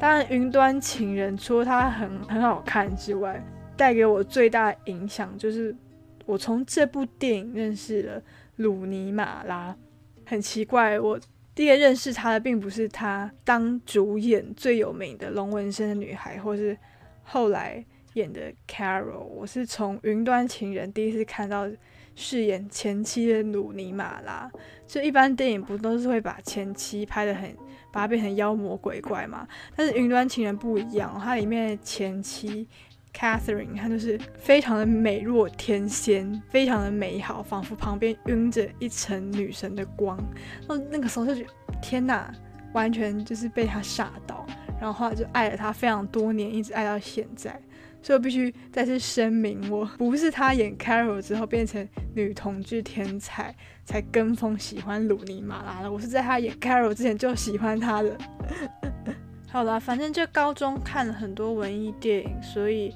[0.00, 3.40] 当然，《云端情人》除了它很很好看之外，
[3.76, 5.76] 带给我最大的影响就是
[6.24, 8.22] 我从这部电影认识了
[8.56, 9.76] 鲁尼马拉。
[10.24, 11.20] 很奇怪，我
[11.54, 16.76] 第一个认识他的并不是他当主演最有名的《龙纹身的女孩》，或是。
[17.22, 21.68] 后来演的 Carol，我是从《云端情人》第一次看到
[22.14, 24.50] 饰演前妻的鲁尼马拉。
[24.86, 27.48] 就一般电影不都是会把前妻拍的很，
[27.92, 29.46] 把她变成妖魔鬼怪嘛？
[29.76, 32.66] 但是《云端情人》不一样，它里面的前妻
[33.14, 40.16] Catherine，她就是非常的美若天仙，非常的美好，仿佛旁边晕着一层女神的光。
[40.68, 42.32] 然后那个时候就觉得天哪，
[42.72, 44.44] 完全就是被她吓到。
[44.80, 47.60] 然后后来就爱了他非常多年，一直爱到现在。
[48.02, 58.16] 所以我必须再次声明，我不是他演 Carol 之后变成女同志天才才跟风喜欢鲁尼马拉的，我是在他演 Carol 之前就喜欢他的。
[59.48, 62.94] 好啦，反正就高中看了很多文艺电影，所以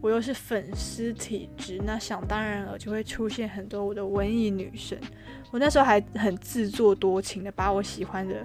[0.00, 4.98] 我又是粉丝体质，那想当然了就会出现很多我的文艺女神。
[5.50, 8.42] 我那时候还很自作多情的把我喜欢的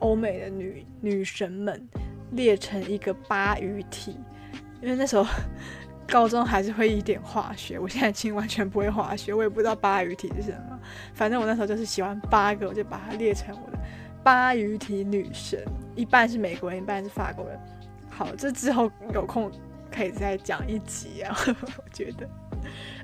[0.00, 1.88] 欧美的女女神们
[2.32, 4.16] 列成一个八语体。
[4.80, 5.26] 因为那时候
[6.06, 10.78] 高中还是会一点化学，我现在已经完全不会化学，我也不知道八鱼体是什么。
[11.12, 13.78] 反正我那时候就是喜欢八个，我就把它列成我的
[14.22, 15.62] 八鱼体女神，
[15.94, 17.58] 一半是美国人，一半是法国人。
[18.08, 19.50] 好，这之后有空
[19.90, 22.28] 可以再讲一集啊， 我觉得。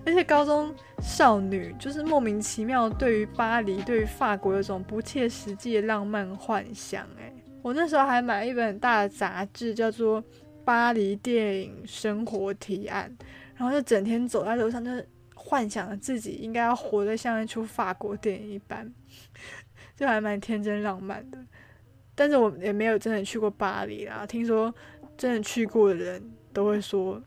[0.07, 7.07] 而且高中少女就是莫名其妙对于巴黎、对于法国有种不切实际的浪漫幻想。
[7.21, 7.33] 哎，
[7.63, 10.25] 我那时候还买了一本很大的杂志，叫做。
[10.65, 13.15] 巴黎电影生活提案，
[13.57, 14.91] 然后就整天走在路上，就
[15.35, 18.93] 幻想着自己应该要活得像一出法国电影一般，
[19.95, 21.39] 就还蛮天真浪漫的。
[22.15, 24.73] 但是我也没有真的去过巴黎啦，听说
[25.17, 27.21] 真的去过的人都会说，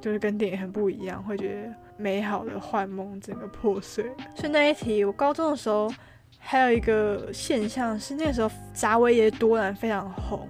[0.00, 4.04] 就是跟电影很不一样，会觉得美好的幻梦整个破碎。
[4.36, 5.90] 顺带一提，我高中的时候
[6.38, 10.46] 还有一个现象是，那个时候扎维耶多兰非常红。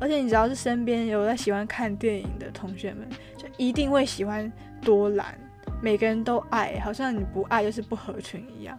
[0.00, 5.36] 而且你只要是身边有在喜欢看电影的同学们，就一定会喜欢多兰，
[5.82, 8.78] 每个人都爱，好像你不爱就是不合群一样。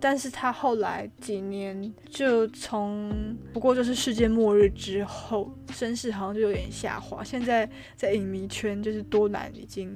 [0.00, 7.22] 但是他后来几年就从不过就是世界末日之后，声势好像就有点下滑。
[7.22, 9.94] 现在在影迷圈就是多兰已经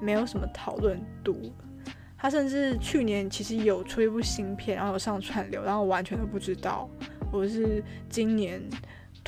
[0.00, 1.92] 没有什么讨论度了。
[2.16, 6.88] 他甚至去年其实有出一部新片，然后有上串流，然后我完全都不知道。
[7.32, 8.62] 我是今年。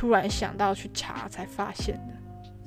[0.00, 2.14] 突然想到去查，才发现的。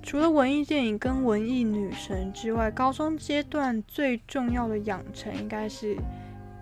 [0.04, 5.98] 除了文艺电影跟文艺女神之外，高中阶段最重要的养成应该是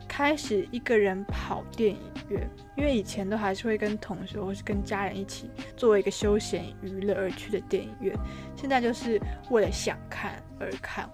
[0.08, 2.50] 开始一个人跑电影院。
[2.78, 8.16] 因为以前都还是会跟同学或是跟家人一起作为一个休闲娱乐而去的电影院，
[8.56, 11.10] 现在就是为了想看而看。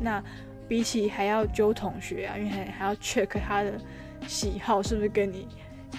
[0.00, 0.20] 那
[0.66, 3.78] 比起还要揪同学啊，因为还要 check 他的
[4.26, 5.46] 喜好是不是跟你。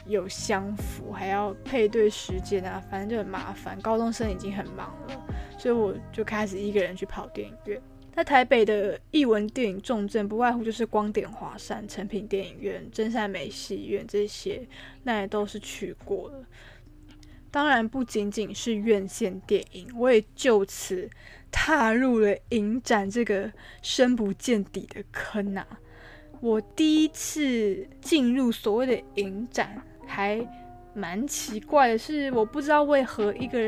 [0.06, 3.80] 有相符，还要配对时间啊，反正就很麻烦。
[3.82, 5.26] 高中生已经很忙了，
[5.58, 7.82] 所以我就开始一个人去跑电影院。
[8.14, 14.68] 在台北的艺文电影重镇，不外乎就是光点华山、成品电影院、真善美戏院这些，
[15.04, 16.46] 那也都是去过了。
[17.52, 21.08] 当然，不仅仅是院线电影，我也就此
[21.52, 23.52] 踏入了影展这个
[23.84, 25.68] 深不见底的坑啊。
[26.40, 30.46] 我第一次进入所谓的影展，还
[30.94, 33.60] 蛮奇怪的，是我不知道为何一个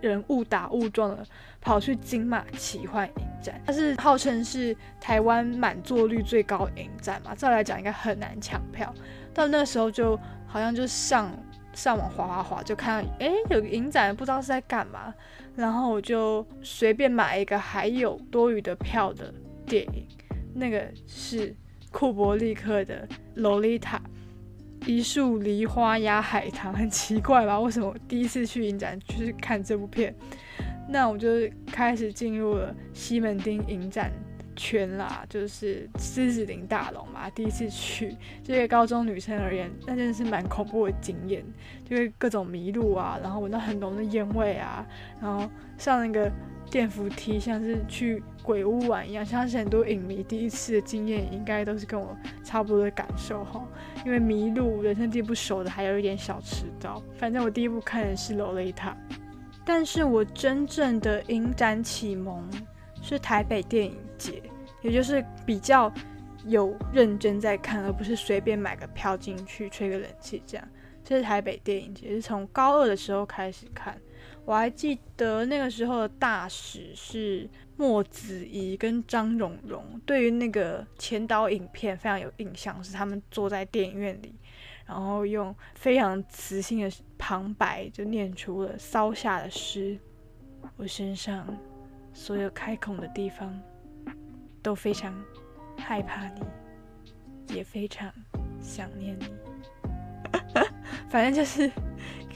[0.00, 1.24] 人误打误撞的
[1.60, 8.94] 跑去金马奇幻影展，它是号称是台湾满座率最高影展嘛，照来讲应该很难抢票。
[9.32, 11.30] 到那时候就好像就上
[11.72, 15.14] 上网滑滑滑，就看到哎有个影展，不知道是在干嘛，
[15.56, 19.32] 然后我就随便买一个还有多余的票的
[19.66, 20.06] 电影，
[20.54, 21.54] 那个是。
[21.90, 24.00] 库伯利克的《洛丽塔》，
[24.86, 27.58] 一束梨花压海棠，很奇怪吧？
[27.58, 30.14] 为什么第一次去影展就是看这部片？
[30.88, 31.28] 那我就
[31.66, 34.12] 开始进入了西门町影展
[34.54, 37.28] 圈啦，就是狮子林大龙嘛。
[37.30, 41.44] 第一次去，对高中女生而言，那真的是蛮恐怖的经验，
[41.84, 44.86] 就是各种迷路啊，然后闻到很浓的烟味啊，
[45.20, 46.30] 然后上那个。
[46.70, 53.62] 电扶梯像是去鬼屋玩一样，相信很多影迷第一次的经验应该都是跟我差不多的感受哈。
[54.06, 57.02] 因为迷路、人生地不熟的，还有一点小迟到。
[57.18, 58.96] 反正我第一部看的是《洛丽塔》，
[59.66, 62.42] 但是我真正的影展启蒙
[63.02, 64.42] 是台北电影节，
[64.80, 65.92] 也就是比较
[66.46, 70.66] 有认真在看，而不是随便买个票进去吹个冷气这样。
[71.04, 73.94] 这是台北电影节，是从高二的时候开始看。
[74.48, 84.34] 我还记得那个时候的大使是莫子仪跟张荣荣，对于那个前导影片非常有印象，是他们坐在电影院里，
[84.86, 89.98] 然后用非常磁性的旁白就念出了骚下的诗：
[90.78, 91.46] 我身上
[92.14, 93.54] 所有开孔的地方
[94.62, 95.14] 都非常
[95.76, 96.40] 害怕你，
[97.54, 98.10] 也非常
[98.62, 99.26] 想念你。
[101.10, 101.70] 反正就是。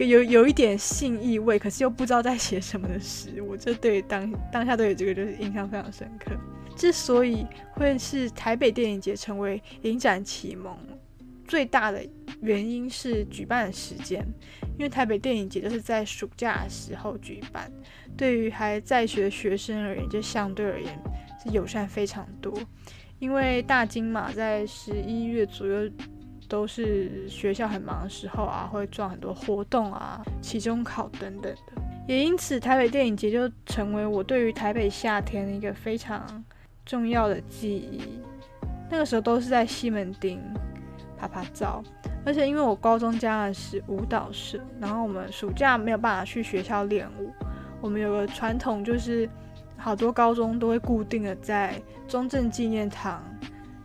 [0.03, 6.33] 有有一点性意味，可是又不知道在写什么的诗，我就对当当下对这个就是印象非常深刻。
[6.75, 10.75] 之所以会是台北电影节成为影展启蒙
[11.47, 12.03] 最大的
[12.41, 14.27] 原因是举办的时间，
[14.79, 17.71] 因为台北电影节就是在暑假的时候举办，
[18.17, 20.99] 对于还在学学生而言，就相对而言
[21.45, 22.59] 是友善非常多。
[23.19, 25.89] 因为大金马在十一月左右
[26.53, 31.57] 都是学校很忙的时候啊，会撞很多活动啊、期中考等等的，
[32.07, 36.45] 也因此台北电影节就成为我对于台北夏天一个非常
[36.85, 38.21] 重要的记忆。
[38.91, 40.39] 那个时候都是在西门町
[41.17, 41.83] 拍拍照，
[42.27, 47.33] 而且因为我高中加的是舞蹈社，然后我们暑假没有办法去学校练舞，
[47.81, 49.27] 我们有个传统就是。
[49.75, 51.75] 好多高中都会固定的在
[52.07, 53.21] 中正纪念堂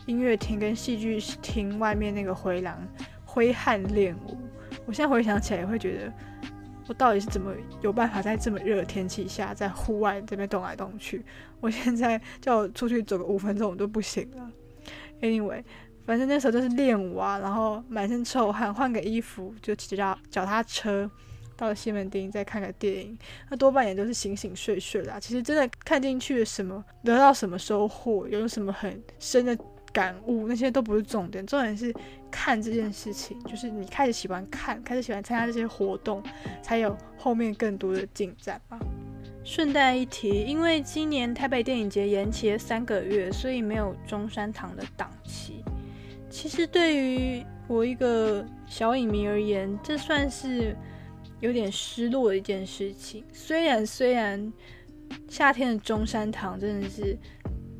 [0.08, 2.76] 音乐厅跟戏剧厅外面那个回廊
[3.24, 4.38] 挥汗练舞。
[4.86, 6.14] 我现在回想起来也会觉得，
[6.88, 11.24] 我到底是怎么有办法在这么热的天气下在户外这边动来动去？
[11.60, 14.50] 我现在叫我出去走个五分钟我都不行了。
[15.22, 15.64] Anyway，
[16.06, 21.10] 反正那时候就是练舞啊，然后满身臭汗，换个衣服就骑着脚踏车。
[21.58, 23.18] 到了西门町再看个电影，
[23.50, 25.20] 那多半也都是醒醒睡睡啦。
[25.20, 29.58] 其实真的看进去什么，得到什么收获，有什么很深的
[29.98, 31.44] 感悟，那些都不是重点。
[31.48, 31.92] 重点是
[32.30, 36.22] 看这件事情，就是你开始喜欢看，开始喜欢参加这些活动，
[36.62, 38.78] 才有后面更多的进展吧。
[39.44, 45.64] 顺带一提，因为今年台北电影节延期了三个月，所以没有中山堂的档期。
[46.30, 50.76] 其实对于我一个小影迷而言，这算是。
[51.40, 53.24] 有点失落的一件事情。
[53.32, 54.52] 虽然虽然
[55.30, 57.16] 夏天的中山堂真的是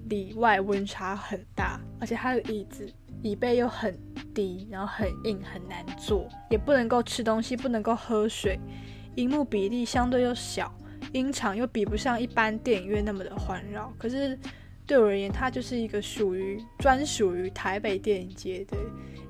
[0.10, 2.88] 里外温差很大，而且它的椅子
[3.22, 3.98] 椅背又很
[4.34, 8.60] 低，然后很硬很难坐，也不能够吃东西，不能够喝水，
[9.16, 10.74] 荧幕比例相对又小，
[11.14, 13.94] 音场又比不上一般电影院那么的环绕。
[13.98, 14.38] 可是
[14.86, 18.78] 对我而言，它就是一个属于专属于台北电影节的。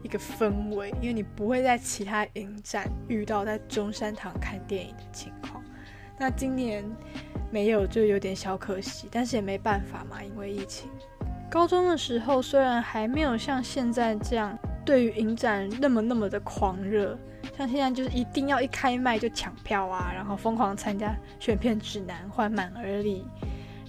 [0.03, 5.61] 一个氛围，因为你不会在其他影展遇到在中山堂看电影的情况。
[6.17, 6.85] 那今年
[7.49, 10.89] 没有，就有点小可惜，但是也没办法嘛，因为疫情。
[11.49, 17.17] 高中的时候虽然还没有像现在这样对于影展那么那么的狂热，
[17.57, 23.25] 像现在就是一定要一开麦就抢票啊，然后疯狂参加选片指南，换满而立，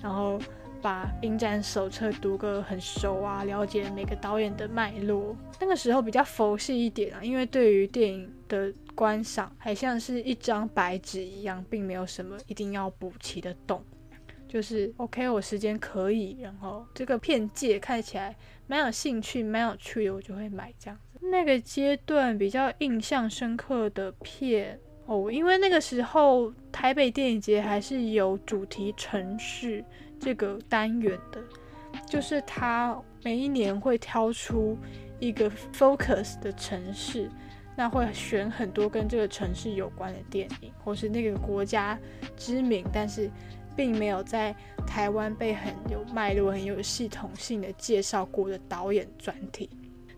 [0.02, 0.38] 然后。
[0.80, 5.34] 把影展手册读个很熟啊，了解每个导演的脉络。
[5.58, 13.80] 那个时候比较佛系一点啊，因为对于电影的观赏，还像是一张白纸一样，并没有什么一定要补齐的洞。
[14.48, 18.34] 就是 OK，我时间可以，然后这个片界看起来
[18.66, 21.20] 蛮有兴趣、蛮有趣的，我就会买这样子。
[21.30, 29.84] 那个阶段比较印象深刻的片哦，因为那个时候台北电影节还是有主题城市。
[30.20, 31.40] 这个单元的，
[32.04, 34.76] 就是他每一年会挑出
[35.20, 37.30] 一个 focus 的城市，
[37.78, 41.96] 那会选很多跟这个城市有关的电影，或是那个国家
[42.36, 43.30] 知名，但是
[43.76, 44.52] 并没有在
[44.84, 49.70] 台湾被很有脉络、很有系统性的介绍过的导演专题。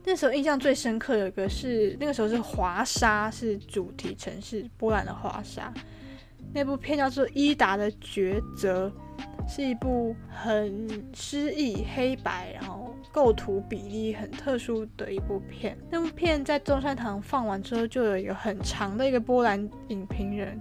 [0.02, 5.70] 那时候印象最深刻的一个是，那个时候是华沙是主题城市，波兰的华沙，
[6.54, 8.88] 那部片叫做《伊达的抉择》。
[9.48, 15.76] 是一部很诗意、黑白，然后构图比例很特殊的一部片。
[15.90, 20.60] 那部片在中山堂放完之后，就有一个很长的一个波兰影评人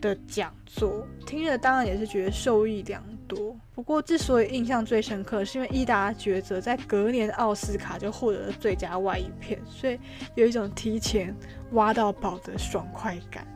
[0.00, 3.56] 的讲座，听了当然也是觉得受益良多。
[3.74, 9.98] 不过之所以印象最深刻，是因为《伊达抉择》在隔年奥斯卡就获得了最佳外语片，所以
[10.34, 11.34] 有一种提前
[11.72, 13.46] 挖到宝的爽快感。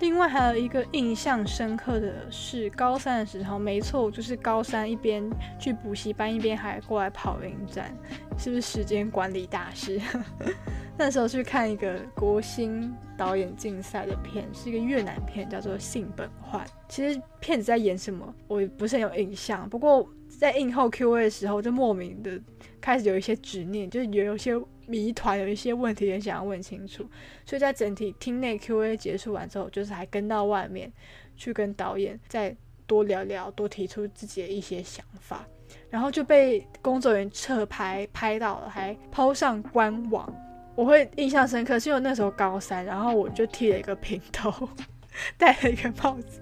[0.00, 5.22] 另外还有一个印象深刻的是高三的时候，没错，就是高三一边
[5.58, 7.96] 去补习班，一边还过来跑影展，
[8.36, 10.00] 是不是时间管理大师？
[10.98, 16.58] 那时候去看一个国新导演竞赛的片，是一个越南片，叫做《性本坏》。
[16.88, 19.68] 其实片子在演什么，我也不是很有印象。
[19.68, 22.40] 不过在映后 Q&A 的时候，就莫名的
[22.80, 24.60] 开始有一些执念，就是有有些。
[24.86, 27.04] 谜团有一些问题也想要问清楚，
[27.44, 30.92] 所以在整体厅内 Q&A 结束完之后，就是还跟到外面
[31.36, 32.54] 去跟导演再
[32.86, 35.46] 多聊聊，多提出自己的一些想法，
[35.90, 40.32] 然后就被工作人员侧拍拍到了，还抛上官网。
[40.76, 44.68] 我会印象深刻，是因为那时候高三，然后我就剃了一个平头，
[45.38, 46.40] 戴了一个帽子，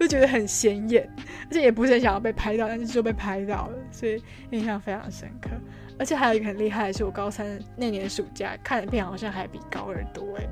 [0.00, 1.08] 就觉得很显眼，
[1.48, 4.20] 而且也不是很想要被拍到，但是就被拍到了，所以
[4.50, 5.50] 印象非常深刻。
[6.00, 10.48] 而且还有一个很厉害的是，我高三那年暑假看的片好像还比高二多哎，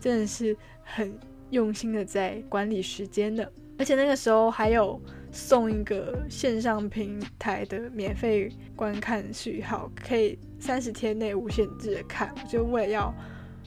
[0.00, 1.16] 真的是很
[1.50, 3.50] 用心的在管理时间的。
[3.78, 12.34] 而且那个时候还有送一个线上平台的免费观看序号，可以三十天内无限制的看。
[12.48, 13.14] 就为了要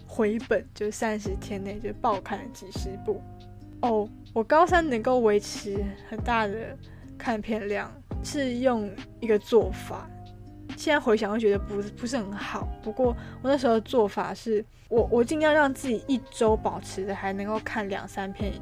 [0.06, 3.22] 回本，就三十天内就爆看了几十部。
[3.80, 6.78] 哦，我高三能够维持很大的
[7.18, 7.90] 看片量，
[8.26, 10.10] 是用一个做法。
[10.76, 18.54] 现在回想会觉得不不是很好，不过我那时候的做法是我我尽量让自己一周保持的还能够看两三片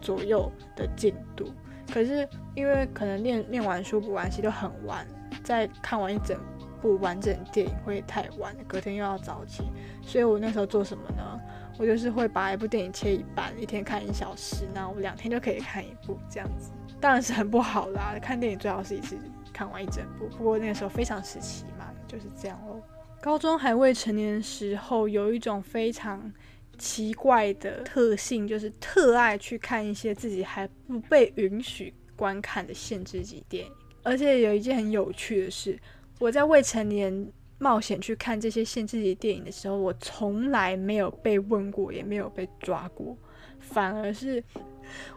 [0.00, 1.52] 左右的进度。
[1.92, 5.06] 可是因为可能念念完书补完习都很晚，
[5.42, 6.38] 再看完一整
[6.80, 9.64] 部完整电影会太晚，隔天又要早起，
[10.02, 11.40] 所以我那时候做什么呢？
[11.76, 18.14] 我就是会把一部电影切一半，一天看一小时，那我两天就可以看一部这样子，当然是很不好啦。
[18.22, 19.16] 看电影最好是一次
[19.54, 22.82] 看完一整部，不过那个时候非常时期嘛，就是这样哦。
[23.22, 26.30] 高中还未成年的时候，有一种非常
[26.76, 33.72] 奇怪的特性，就是特爱去看一些自己还不被允许观看的限制级电影。
[34.02, 35.78] 而且有一件很有趣的事，
[36.18, 37.32] 我在未成年。
[37.56, 43.16] 冒险去看这些限制级电影的时候，我从来没有被问过，也没有被抓过，
[43.60, 44.42] 反而是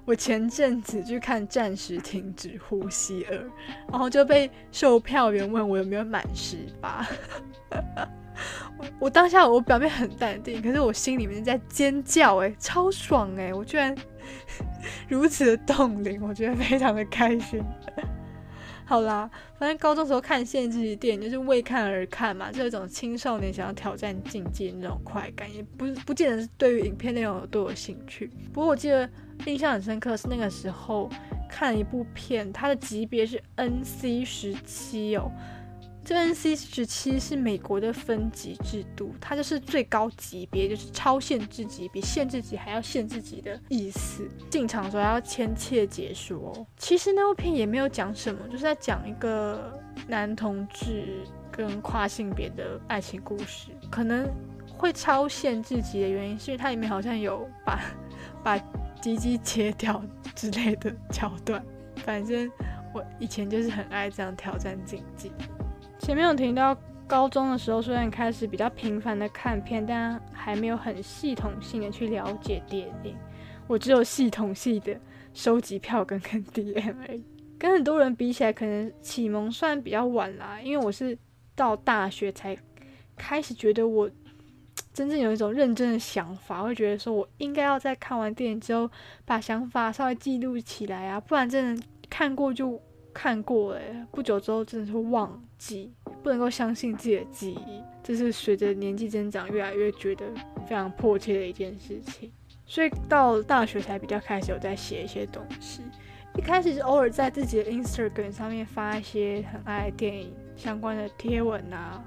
[0.06, 3.36] 我前阵子去看《暂时停止呼吸二》，
[3.90, 7.06] 然后就被售票员问我有没有满十八。
[9.00, 13.52] 我当下我表面很淡定，可是我心里面在尖叫，哎，超爽哎！
[13.52, 13.96] 我居然
[15.10, 17.64] 如此的动灵，我觉得非常的开心。
[18.86, 28.30] 好啦，反正高中时候看限制级电影就是为看而看嘛，就一种青少年想要挑战境界那种快感，也不不见得是对于影片内容有多有兴趣。
[28.54, 29.10] 不过我记得
[29.46, 31.10] 印象很深刻是那个时候
[31.50, 35.32] 看了一部片，它的级别是 NC 十七哦。
[36.04, 44.26] 这 NC 十七是美国的分级制度，它就是最高级别，就是超限制级，比限制级还要限制级的意思。
[44.50, 46.66] 进场的时候要签切解说。
[46.78, 49.78] 其实那部片也没有讲什么，就是在讲一个
[50.08, 53.72] 男同志跟跨性别的爱情故事。
[53.92, 54.30] 可能
[54.78, 57.82] 会超限制级的原因，是因为它里面好像有把
[58.42, 58.58] 把
[59.02, 60.04] 鸡鸡切掉
[60.36, 61.64] 之类的桥段。
[61.98, 62.50] 反正
[62.94, 65.32] 我以前就是很爱这样挑战禁忌。
[66.00, 66.78] 前面有提到，
[67.08, 73.16] 高中的时候虽然开始比较频繁的看片，但还没有很系统性的去了解电影。
[73.68, 74.98] 我只有系统性的
[75.34, 77.24] 收集票根跟 DM 而已。
[77.60, 81.18] 跟很多人比起来，可能启蒙算比较晚啦，因为我是
[81.56, 82.56] 到大学才
[83.16, 84.10] 开始觉得我
[84.98, 88.90] 真正有一种认真的想法，会觉得说我应该要在看完电影之后
[89.26, 92.82] 把想法稍微记录起来啊，不然真的看过就。
[93.14, 95.92] 看过哎，不久之后真的是忘记，
[96.22, 100.24] 不能够相信自己的记忆，这是随着年纪增长越来越觉得
[100.68, 102.32] 非常迫切的一件事情。
[102.68, 105.82] 所以到大学才比较开始有在写一些东西，
[106.38, 112.04] 一开始是偶尔在自己的 Instagram 上面发一些很爱电影相关的贴文啊，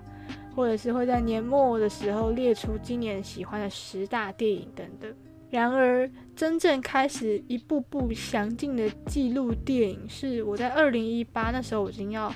[0.54, 5.12] 或者是会在年末的时候列出今年喜欢的十大电影等等。
[5.50, 12.32] 然而，真正开始一步步详尽的记录电影，是我在二零一八那时候，我已经要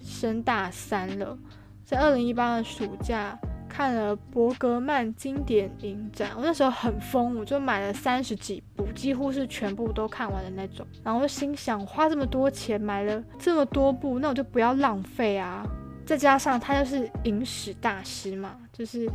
[0.00, 1.38] 升大三了。
[1.84, 3.38] 在二零一八的暑假，
[3.68, 10.84] 看了伯格曼经典影展，我那时候很疯，我就买了三十几部，几乎是全部都看完的那种。
[11.04, 15.64] 然后心想，花这么多钱买了这么多部，那我就不要浪费啊！
[16.08, 19.06] 再加上他就是影史大师嘛，就是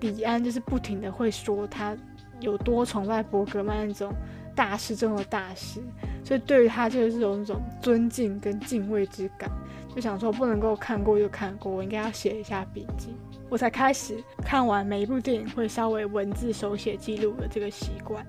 [0.00, 1.96] 李安，就是不停的会说他。
[2.40, 4.12] 有多崇拜伯格曼那种
[4.54, 5.80] 大师中的大师，
[6.24, 9.50] 所以对于他就是有那种尊敬跟敬畏之感，
[9.92, 13.12] 就想说不能够看过就看过，我应该要写一下笔记。
[13.48, 18.24] 我才开始看完每一部电影会稍微文字手写记录的这个习惯。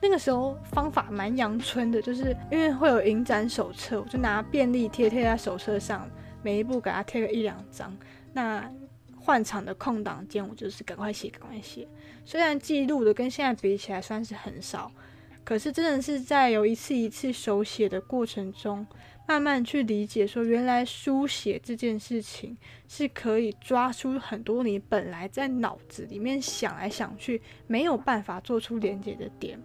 [0.00, 6.08] 那个时候方法蛮阳春的，就是因为会有影展手册，我就拿便利贴贴在手册上，
[6.46, 7.92] 每一步给他贴个一两张。
[8.32, 8.72] 那
[9.18, 11.88] 换场的空档间，我就是赶快写，赶快写。
[12.24, 14.92] 虽然记录的跟现在比起来算是很少，
[15.42, 18.86] 可是真的是在有一次一次手写的过程中，
[19.26, 29.60] 慢慢去理解，说原来书写这件事情是可以抓出很多你本来在脑子里面想来想去没有办法做出连接的点。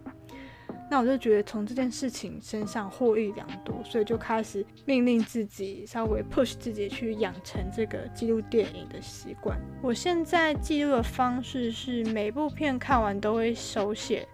[0.92, 9.58] 那我就觉得从这件事情身上获益良多，所以就开始命令自己稍微 push 自己去养成这个记录电影的习惯。
[9.80, 14.28] 我现在记录的方式是每部片看完都会手写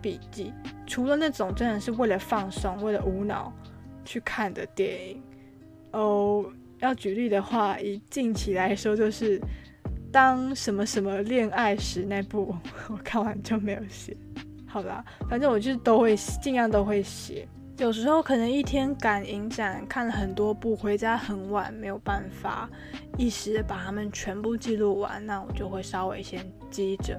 [0.00, 0.50] 笔记，
[0.86, 3.52] 除了那种真的是为了放松、为了无脑
[4.02, 5.22] 去看的电影。
[5.92, 9.38] 哦，要举例的话，以近期来说，就是
[10.10, 12.56] 当什么什么恋爱时那部，
[12.88, 14.16] 我看完就没有写。
[14.68, 17.48] 好啦，反正我就是都会尽量都会写。
[17.78, 22.68] 有时候可能一天赶影展，看了很多部，回家很晚，没有办法
[23.16, 27.18] 一时把它们全部记录完，那我就会稍微先记着。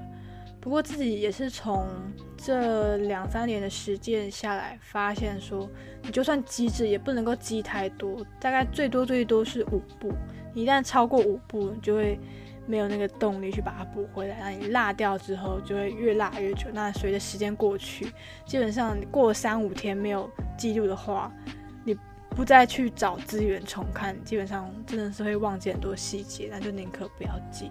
[0.60, 1.88] 不过自己也是从
[2.36, 5.66] 这两三年的实践下来，发现说，
[6.02, 10.12] 你就算积制也不能够积太多，大概最多最多是五步。
[10.52, 12.20] 一旦超过五步，你就会
[12.70, 14.38] 没有那个动力去把它补回来。
[14.38, 16.68] 那你落掉之后，就会越落越久。
[16.72, 18.06] 那随着时间过去，
[18.46, 21.32] 基本上过三五天没有记录的话，
[21.84, 21.96] 你
[22.30, 26.48] 不再去找资源重看，基本上真的是会忘记很多细节。
[26.48, 27.70] 那就宁可不要记。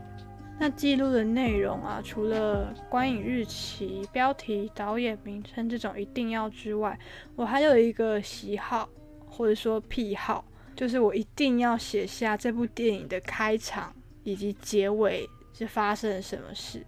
[0.62, 7.00] 那记录的内容啊，除了观影日期、标题、导演名称这种一定要之外，
[7.38, 8.90] 我还有一个喜好
[9.26, 10.44] 或者说癖好，
[10.76, 16.86] 就是我一定要写下这部电影的开场以及结尾是发生了什么事，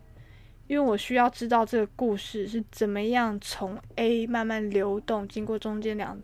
[0.67, 6.19] 因为我需要知道这个故事是怎么样从 A 慢慢流动，经过中间两。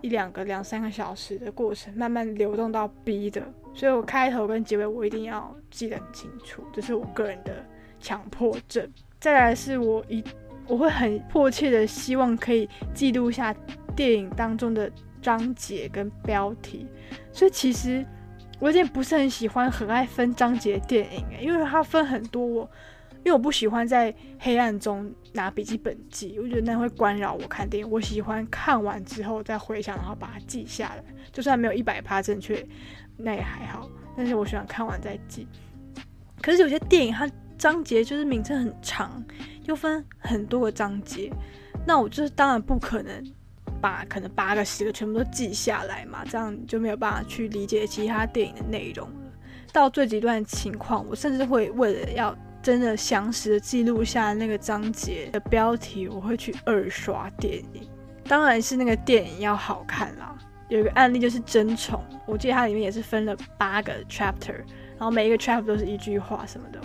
[0.00, 3.42] 一两个两三个小时的过程，慢慢流动到 B 的，
[3.74, 7.66] 所以我开头跟结尾我一定要记得很清楚，这是我个人的
[7.98, 8.88] 强迫症。
[9.18, 10.22] 再来是我一
[10.68, 13.52] 我会很迫切的希望可以记录下
[13.96, 14.88] 电影当中的
[15.20, 16.86] 章节跟标题，
[17.32, 18.06] 所以其实
[18.58, 22.70] 我有点不是很喜欢很爱分章节电影诶，因为它分很多我。
[23.24, 27.90] 因为我不喜欢在黑暗中拿笔记本记，我觉得那会干扰我看电影。
[27.90, 31.04] 我喜欢看完之后再回想，然后把它记下来。
[31.32, 32.64] 就算没有一百趴正确，
[33.16, 33.90] 那也还好。
[34.16, 35.46] 但是我喜欢看完再记。
[36.40, 37.28] 可是有些电影它
[37.58, 39.22] 章节就是名称很长，
[39.64, 41.30] 又分很多个章节，
[41.84, 43.22] 那我就是当然不可能
[43.80, 49.14] 把可能八个、十个全部都记下来嘛，这样就没有办法去理解其他电影的内容了。
[49.72, 57.88] 到最极端情况，我甚至会为了要真的详实的记录下那个章节的标题，我会去二刷电影。
[58.24, 60.36] 当然是那个电影要好看啦。
[60.68, 66.78] 有一个案例就是《争宠》，我记得它里面也是分了八个 chapter，然后每一个 chapter 都是一句话什么的。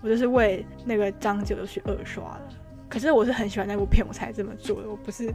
[0.00, 2.48] 我就是为那个章节都去二刷了。
[2.88, 4.88] 可是我是很喜欢那部片，我才这么做的。
[4.88, 5.30] 我不是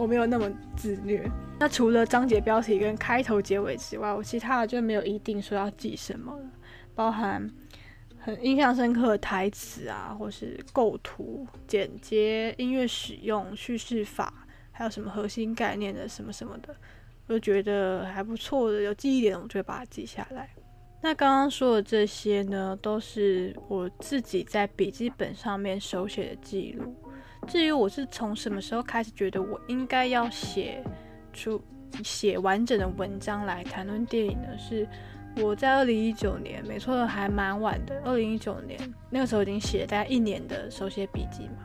[0.00, 1.30] 我没有那么自虐。
[1.58, 6.50] 那除了章节标题跟开头结尾之外，我其他的就没有一定说要记什么了，
[6.94, 7.48] 包含。
[8.22, 16.76] 很印象深刻的台词啊，或是构图、剪接、音乐使用、叙事法，还有什么核心概念的什么什么的，
[17.26, 20.50] 我就觉得还不错的，有记忆点，我就会把它记下来。
[21.00, 26.94] 那刚刚说的这些呢，都是我自己在笔记本上面手写的记录。
[27.50, 30.80] 至于我是从什么时候开始觉得我应该要写
[31.32, 31.60] 出
[32.04, 34.56] 写完整的文章来谈论电影呢？
[34.56, 34.86] 是。
[35.36, 38.00] 我在二零一九年，没错，还蛮晚的。
[38.04, 38.78] 二零一九年
[39.10, 41.62] 那个时候已经写了大概一年的手写笔记嘛。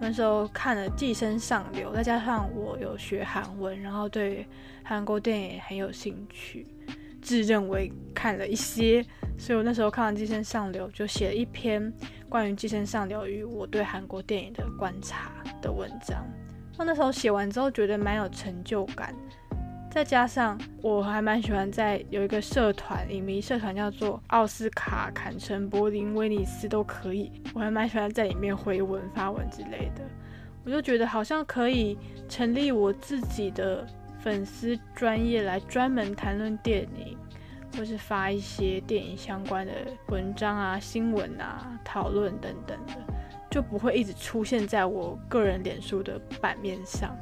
[0.00, 4.46] 那时候看了《寄生上流》，再加上我有学韩文，然后对
[4.84, 6.66] 韩国电影很有兴趣，
[7.20, 9.04] 自认为看了一些，
[9.36, 11.92] 所以我那时候看完《寄生上流》，就写了一篇
[12.30, 16.24] 关于《寄生上流》与我对韩国电影的观察的文章。
[16.78, 19.12] 那那时候写完之后，觉得蛮有成就感。
[19.90, 30.02] 再加上我还蛮喜欢在有一个社团，影迷社团叫做奥斯卡、坎城、柏林、威尼斯都可以，我还蛮喜欢在里面回文、发文之类的。
[30.64, 33.84] 我就觉得好像可以成立我自己的
[34.20, 37.18] 粉丝专业来专门谈论电影，
[37.76, 39.72] 或是发一些电影相关的
[40.08, 42.94] 文章啊、新闻啊、讨论等等的，
[43.50, 47.16] 就不会一直出现在我个人脸书的版面上，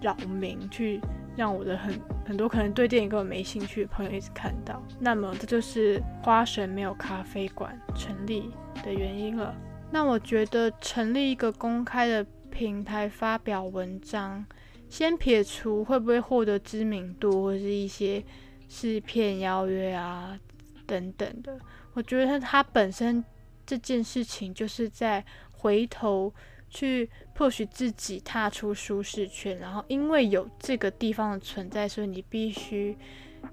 [0.00, 1.00] 扰民去。
[1.36, 1.92] 让我的很
[2.26, 8.50] 很多可能对电影根本没兴趣的朋友一直看到，那么这就是花神没有咖啡馆成立
[8.82, 9.54] 的原因了。
[9.90, 14.46] 那我觉得成立一个公开的平台发表文章，
[14.88, 18.24] 先撇除会不会获得知名度或是一些
[18.68, 20.38] 试片邀约啊
[20.86, 21.58] 等等的，
[21.94, 23.24] 我觉得它本身
[23.64, 26.32] 这件事情就是在回头。
[26.68, 32.94] 去迫使自己踏出舒适圈，然后因为有这个地方的存在，所以你必须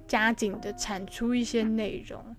[0.08, 2.36] 加紧的产出一些内容。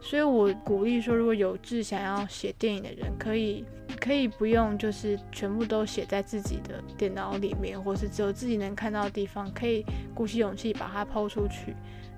[0.00, 3.64] 所以我鼓励说，如果有志想要写电影的人，可以
[4.00, 11.74] 可以不用就是全部都写在自己的电脑里面，或是只有自己能看到的地方，可以鼓起勇气把它抛出去。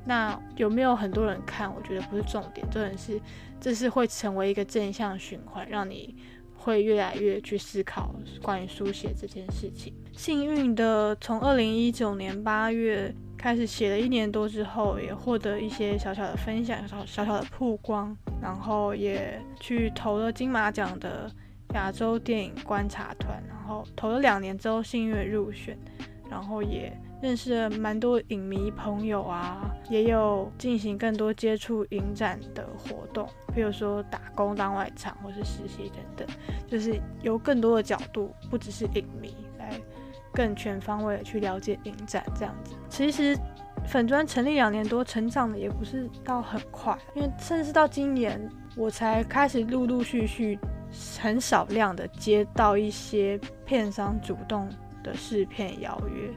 [0.09, 1.73] 那有没有很多人看？
[1.73, 3.21] 我觉得不是重点，重点是
[3.61, 6.17] 这是会成为一个正向循环，让你。
[6.61, 9.95] 会越来越去思考关于书写这件事情。
[10.13, 21.31] 幸运的，从二零一九年八月开始写了一年多之后，也获得一些小小的分享，小小小的曝光，然后也去投了金马奖的
[21.75, 25.79] 亚洲电影观察团，然后投了两年之后幸运入选，
[26.29, 36.37] 然后也认识了蛮多影迷朋友啊，也有进行更多接触影展的活动，比如说打工当外场或是实习等等，
[36.69, 39.73] 就是有更多的角度，不只是影迷来
[40.33, 42.75] 更全方位的去了解影展这样子。
[42.89, 43.37] 其实
[43.89, 48.41] 粉砖成立两年多，成长的也不是到很快，因为甚至到今年
[48.77, 50.57] 我才开始陆陆续续
[51.21, 54.69] 很少量的接到一些片商主动
[55.03, 56.31] 的试片邀约。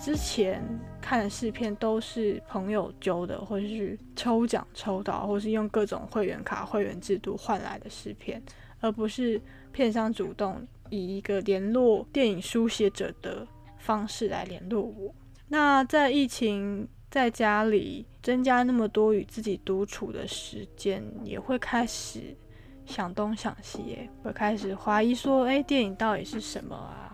[0.00, 0.62] 之前
[1.00, 8.42] 看的试片都是朋友揪的，或者是抽奖抽到，或是用各种会员卡、会员制度换来的试片，
[8.80, 9.40] 而不是
[9.72, 13.46] 片商主动以一个联络电影书写者的
[13.78, 15.14] 方式来联络我。
[15.48, 22.36] 那在疫情在家里增加那么多与自己独处的时间，也会开始
[22.84, 27.05] 想东想西，会开始怀疑说：哎，电影到底是什么啊？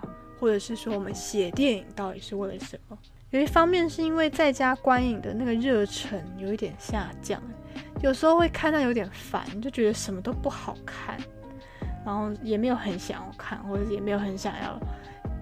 [0.43, 2.99] 或者是说，我们写电影到底是为了什么？
[3.31, 7.41] 有一方面是因为在家观影的那个热忱有一点下降，
[8.03, 11.17] 有时候会看到有点烦，就觉得什么都不好看，
[12.05, 14.77] 然后也没有很想要看，或者也没有很想要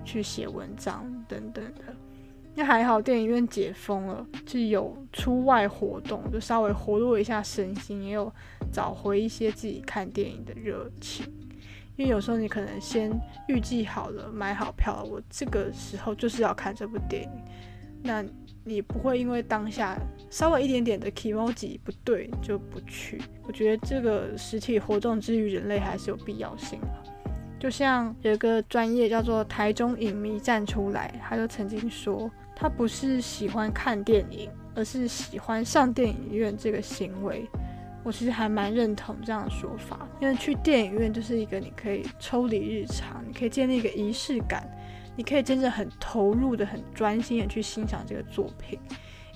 [0.04, 1.96] 去写文章等等的。
[2.54, 8.30] 那还好，电影院解封了，就有出外活动，就稍微活络一下身心，也有
[8.70, 11.24] 找回一些自己看电影的热情。
[11.96, 13.10] 因为有时候你可能先
[13.48, 17.30] 预计好了，买好票，我这个时候就是要看这部电影，
[18.02, 18.24] 那
[18.64, 19.98] 你不会因为当下
[20.30, 23.20] 稍微一点点的 emoji 不对就不去。
[23.42, 26.88] 我觉得这个实体活动之于人类还是有必要性的。
[27.58, 37.46] 就像有一个专业叫做台中影迷站出来，他就曾经说，他不是喜欢看电影，而是喜欢上电影院这个行为。
[38.02, 44.66] 我其实还蛮认同这样的说法，因为去电影院就是一个你可以抽离日常，你可以建立一个仪式感，
[45.14, 48.78] 你可以真正很投入的、很专心的去欣赏这个作品。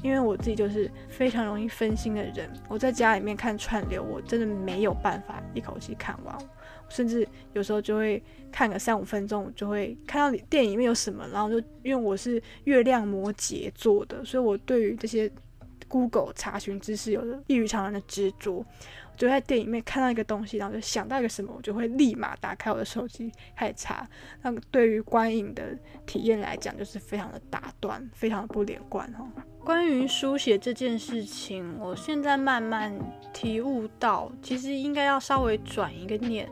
[0.02, 6.36] 因为我自己就是非常容易分心的人，我在家里面看串流，我真的没有办法一口气看完，
[6.90, 15.30] 甚至有时候就会看个三五分钟，就会看到你电影里面有什么，然后就因为我是月亮摩羯座的，所以我对于这些。
[15.94, 24.04] Google 查询知识有异于常人的执着，我就在电影里面看到一个东西，然后就想到一个什么，我就会立马打开我的手机开始查。
[24.42, 29.24] 那对于观影的体验来讲，就是非常的打断，非常的不连贯哦。
[29.64, 32.92] 关于书写这件事情，我现在慢慢
[33.32, 36.50] 体悟到，其实应该要稍微转一个念，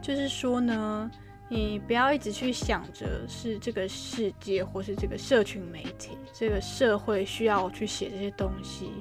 [0.00, 1.10] 就是说呢。
[1.52, 8.92] 你不要一直去想着是这个世界或是这个社群媒体，这个社会需要我去写这些东西。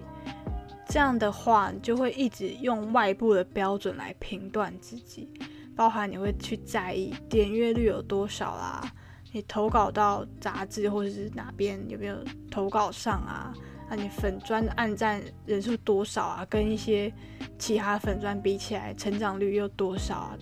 [0.88, 5.30] 这样的话，你就会一直用外部的标准来评断自己，
[5.76, 8.92] 包含你会去在意点阅率有多少啦，
[9.32, 12.18] 你投稿到杂志或者是哪边有没有
[12.50, 13.54] 投稿上啊？
[13.88, 16.48] 那你粉砖的按赞人数多少啊？
[16.50, 17.14] 跟一些
[17.60, 20.38] 其他粉砖比起来，成长率又多少啊？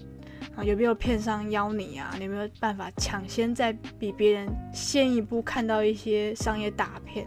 [0.58, 2.12] 啊，有没有片商邀你啊？
[2.18, 7.26] 你有没有办法抢先在比别人先一步看到一些商业大片，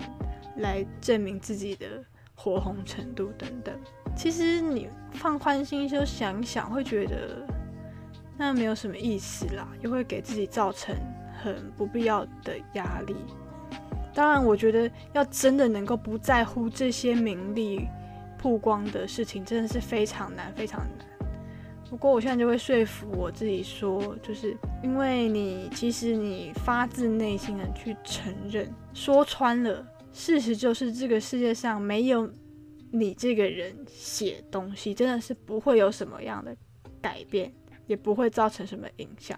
[0.56, 1.86] 来证明自己的
[2.34, 3.72] 火红程度等等？
[4.16, 7.46] 其实你放宽心就想一想，会觉得
[8.36, 10.92] 那没有什么意思啦，又会给自己造成
[11.40, 13.14] 很不必要的压力。
[14.12, 17.86] 当然，我觉得要真的能够不在乎这些名利
[18.36, 21.06] 曝光的事情，真的是非常难，非常难。
[21.90, 32.30] 不过我现在就会说服我自己说，就是因为你其实你发自内心的去承认，说穿了，事实就是这个世界上没有
[32.92, 36.56] 你这个人写东西，真的是不会有什么样的
[37.02, 37.52] 改变，
[37.88, 39.36] 也不会造成什么影响。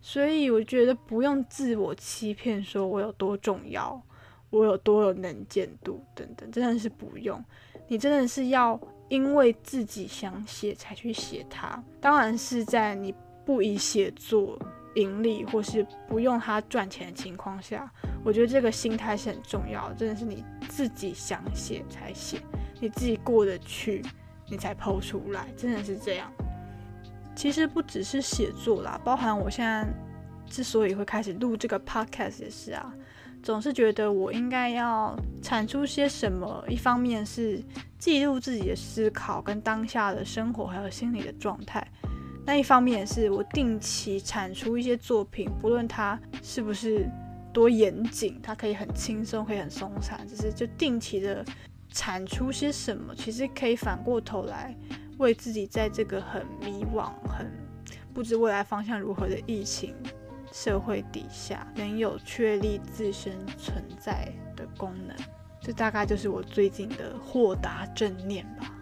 [0.00, 4.02] 所以我觉得不用自我欺骗，说我有多重要，
[4.48, 7.44] 我有多有能见度等等，真的是不用。
[7.88, 8.80] 你真的是要。
[9.14, 14.58] 因为自己想写才去写它，当然是在你不以写作
[14.96, 17.88] 盈利或是不用它赚钱的情况下，
[18.24, 19.92] 我觉得这个心态是很重要。
[19.92, 22.40] 真的是你自己想写才写，
[22.80, 24.02] 你自己过得去，
[24.48, 26.28] 你才抛出来，真的是这样。
[27.36, 29.86] 其实不只是写作啦，包含我现在
[30.48, 32.92] 之所以会开始录这个 podcast 也是啊。
[33.44, 37.62] 总是觉得我应该要产出些什么，一方面是
[37.98, 41.86] 记录自己的思考跟当下的生活还有心理的状态，
[42.46, 47.06] 那一方面是我定期产出一些作品，不论它是不是
[47.52, 51.44] 多严谨，它可以很轻松，可以很松散，只是就定期的
[51.90, 54.74] 产出些什么，其实可以反过头来
[55.18, 57.52] 为自己在这个很迷惘、很
[58.14, 59.94] 不知未来方向如何的疫情
[60.54, 65.16] 社会底下能有确立自身存在的功能。
[65.60, 68.72] 这大概就是我最近的豁达正念吧。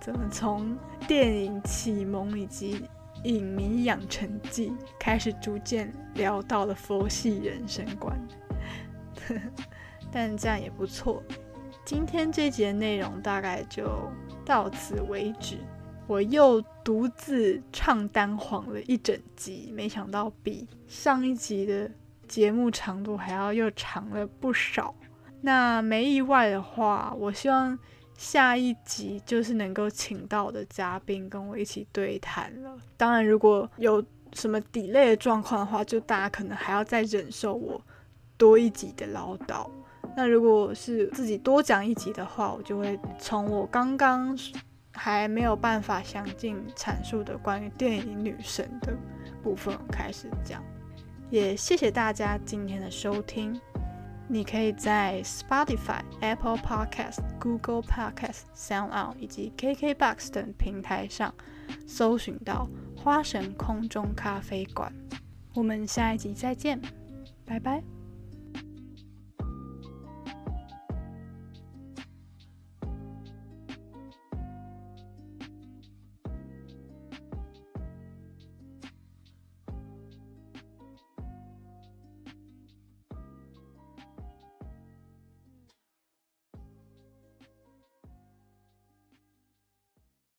[0.00, 2.84] 怎么从电影启蒙以及
[3.22, 8.18] 影迷养成记开始，逐渐聊到了佛系人生观？
[10.10, 11.22] 但这样也不错。
[11.84, 14.10] 今天这节内容大概就
[14.44, 15.58] 到此为止。
[16.06, 21.90] 我又独自唱单簧了一整集，没想到比上一集的
[22.28, 24.94] 节目长度还要又长了不少。
[25.40, 27.78] 那没意外的话，我希望
[28.16, 32.76] 下一集就是能够请到的嘉宾跟我一起对谈了。
[32.96, 37.80] 当然，如果有什么底类的状况的话，就大家可能还要再忍受我
[38.36, 39.68] 多一集的唠叨。
[40.16, 44.36] 那如果是自己多讲一集的话，我就会从我刚刚
[44.92, 48.96] 还没有办法详尽阐述的关于电影女神的
[49.42, 50.62] 部分开始讲。
[51.30, 53.58] 也谢谢大家今天的收听。
[54.28, 61.34] 你可以在 Spotify、Apple Podcast、Google Podcast、SoundOut 以及 KKBox 等平台上
[61.86, 64.92] 搜寻到花神空中咖啡馆。
[65.54, 66.80] 我们下一集再见，
[67.44, 67.91] 拜拜。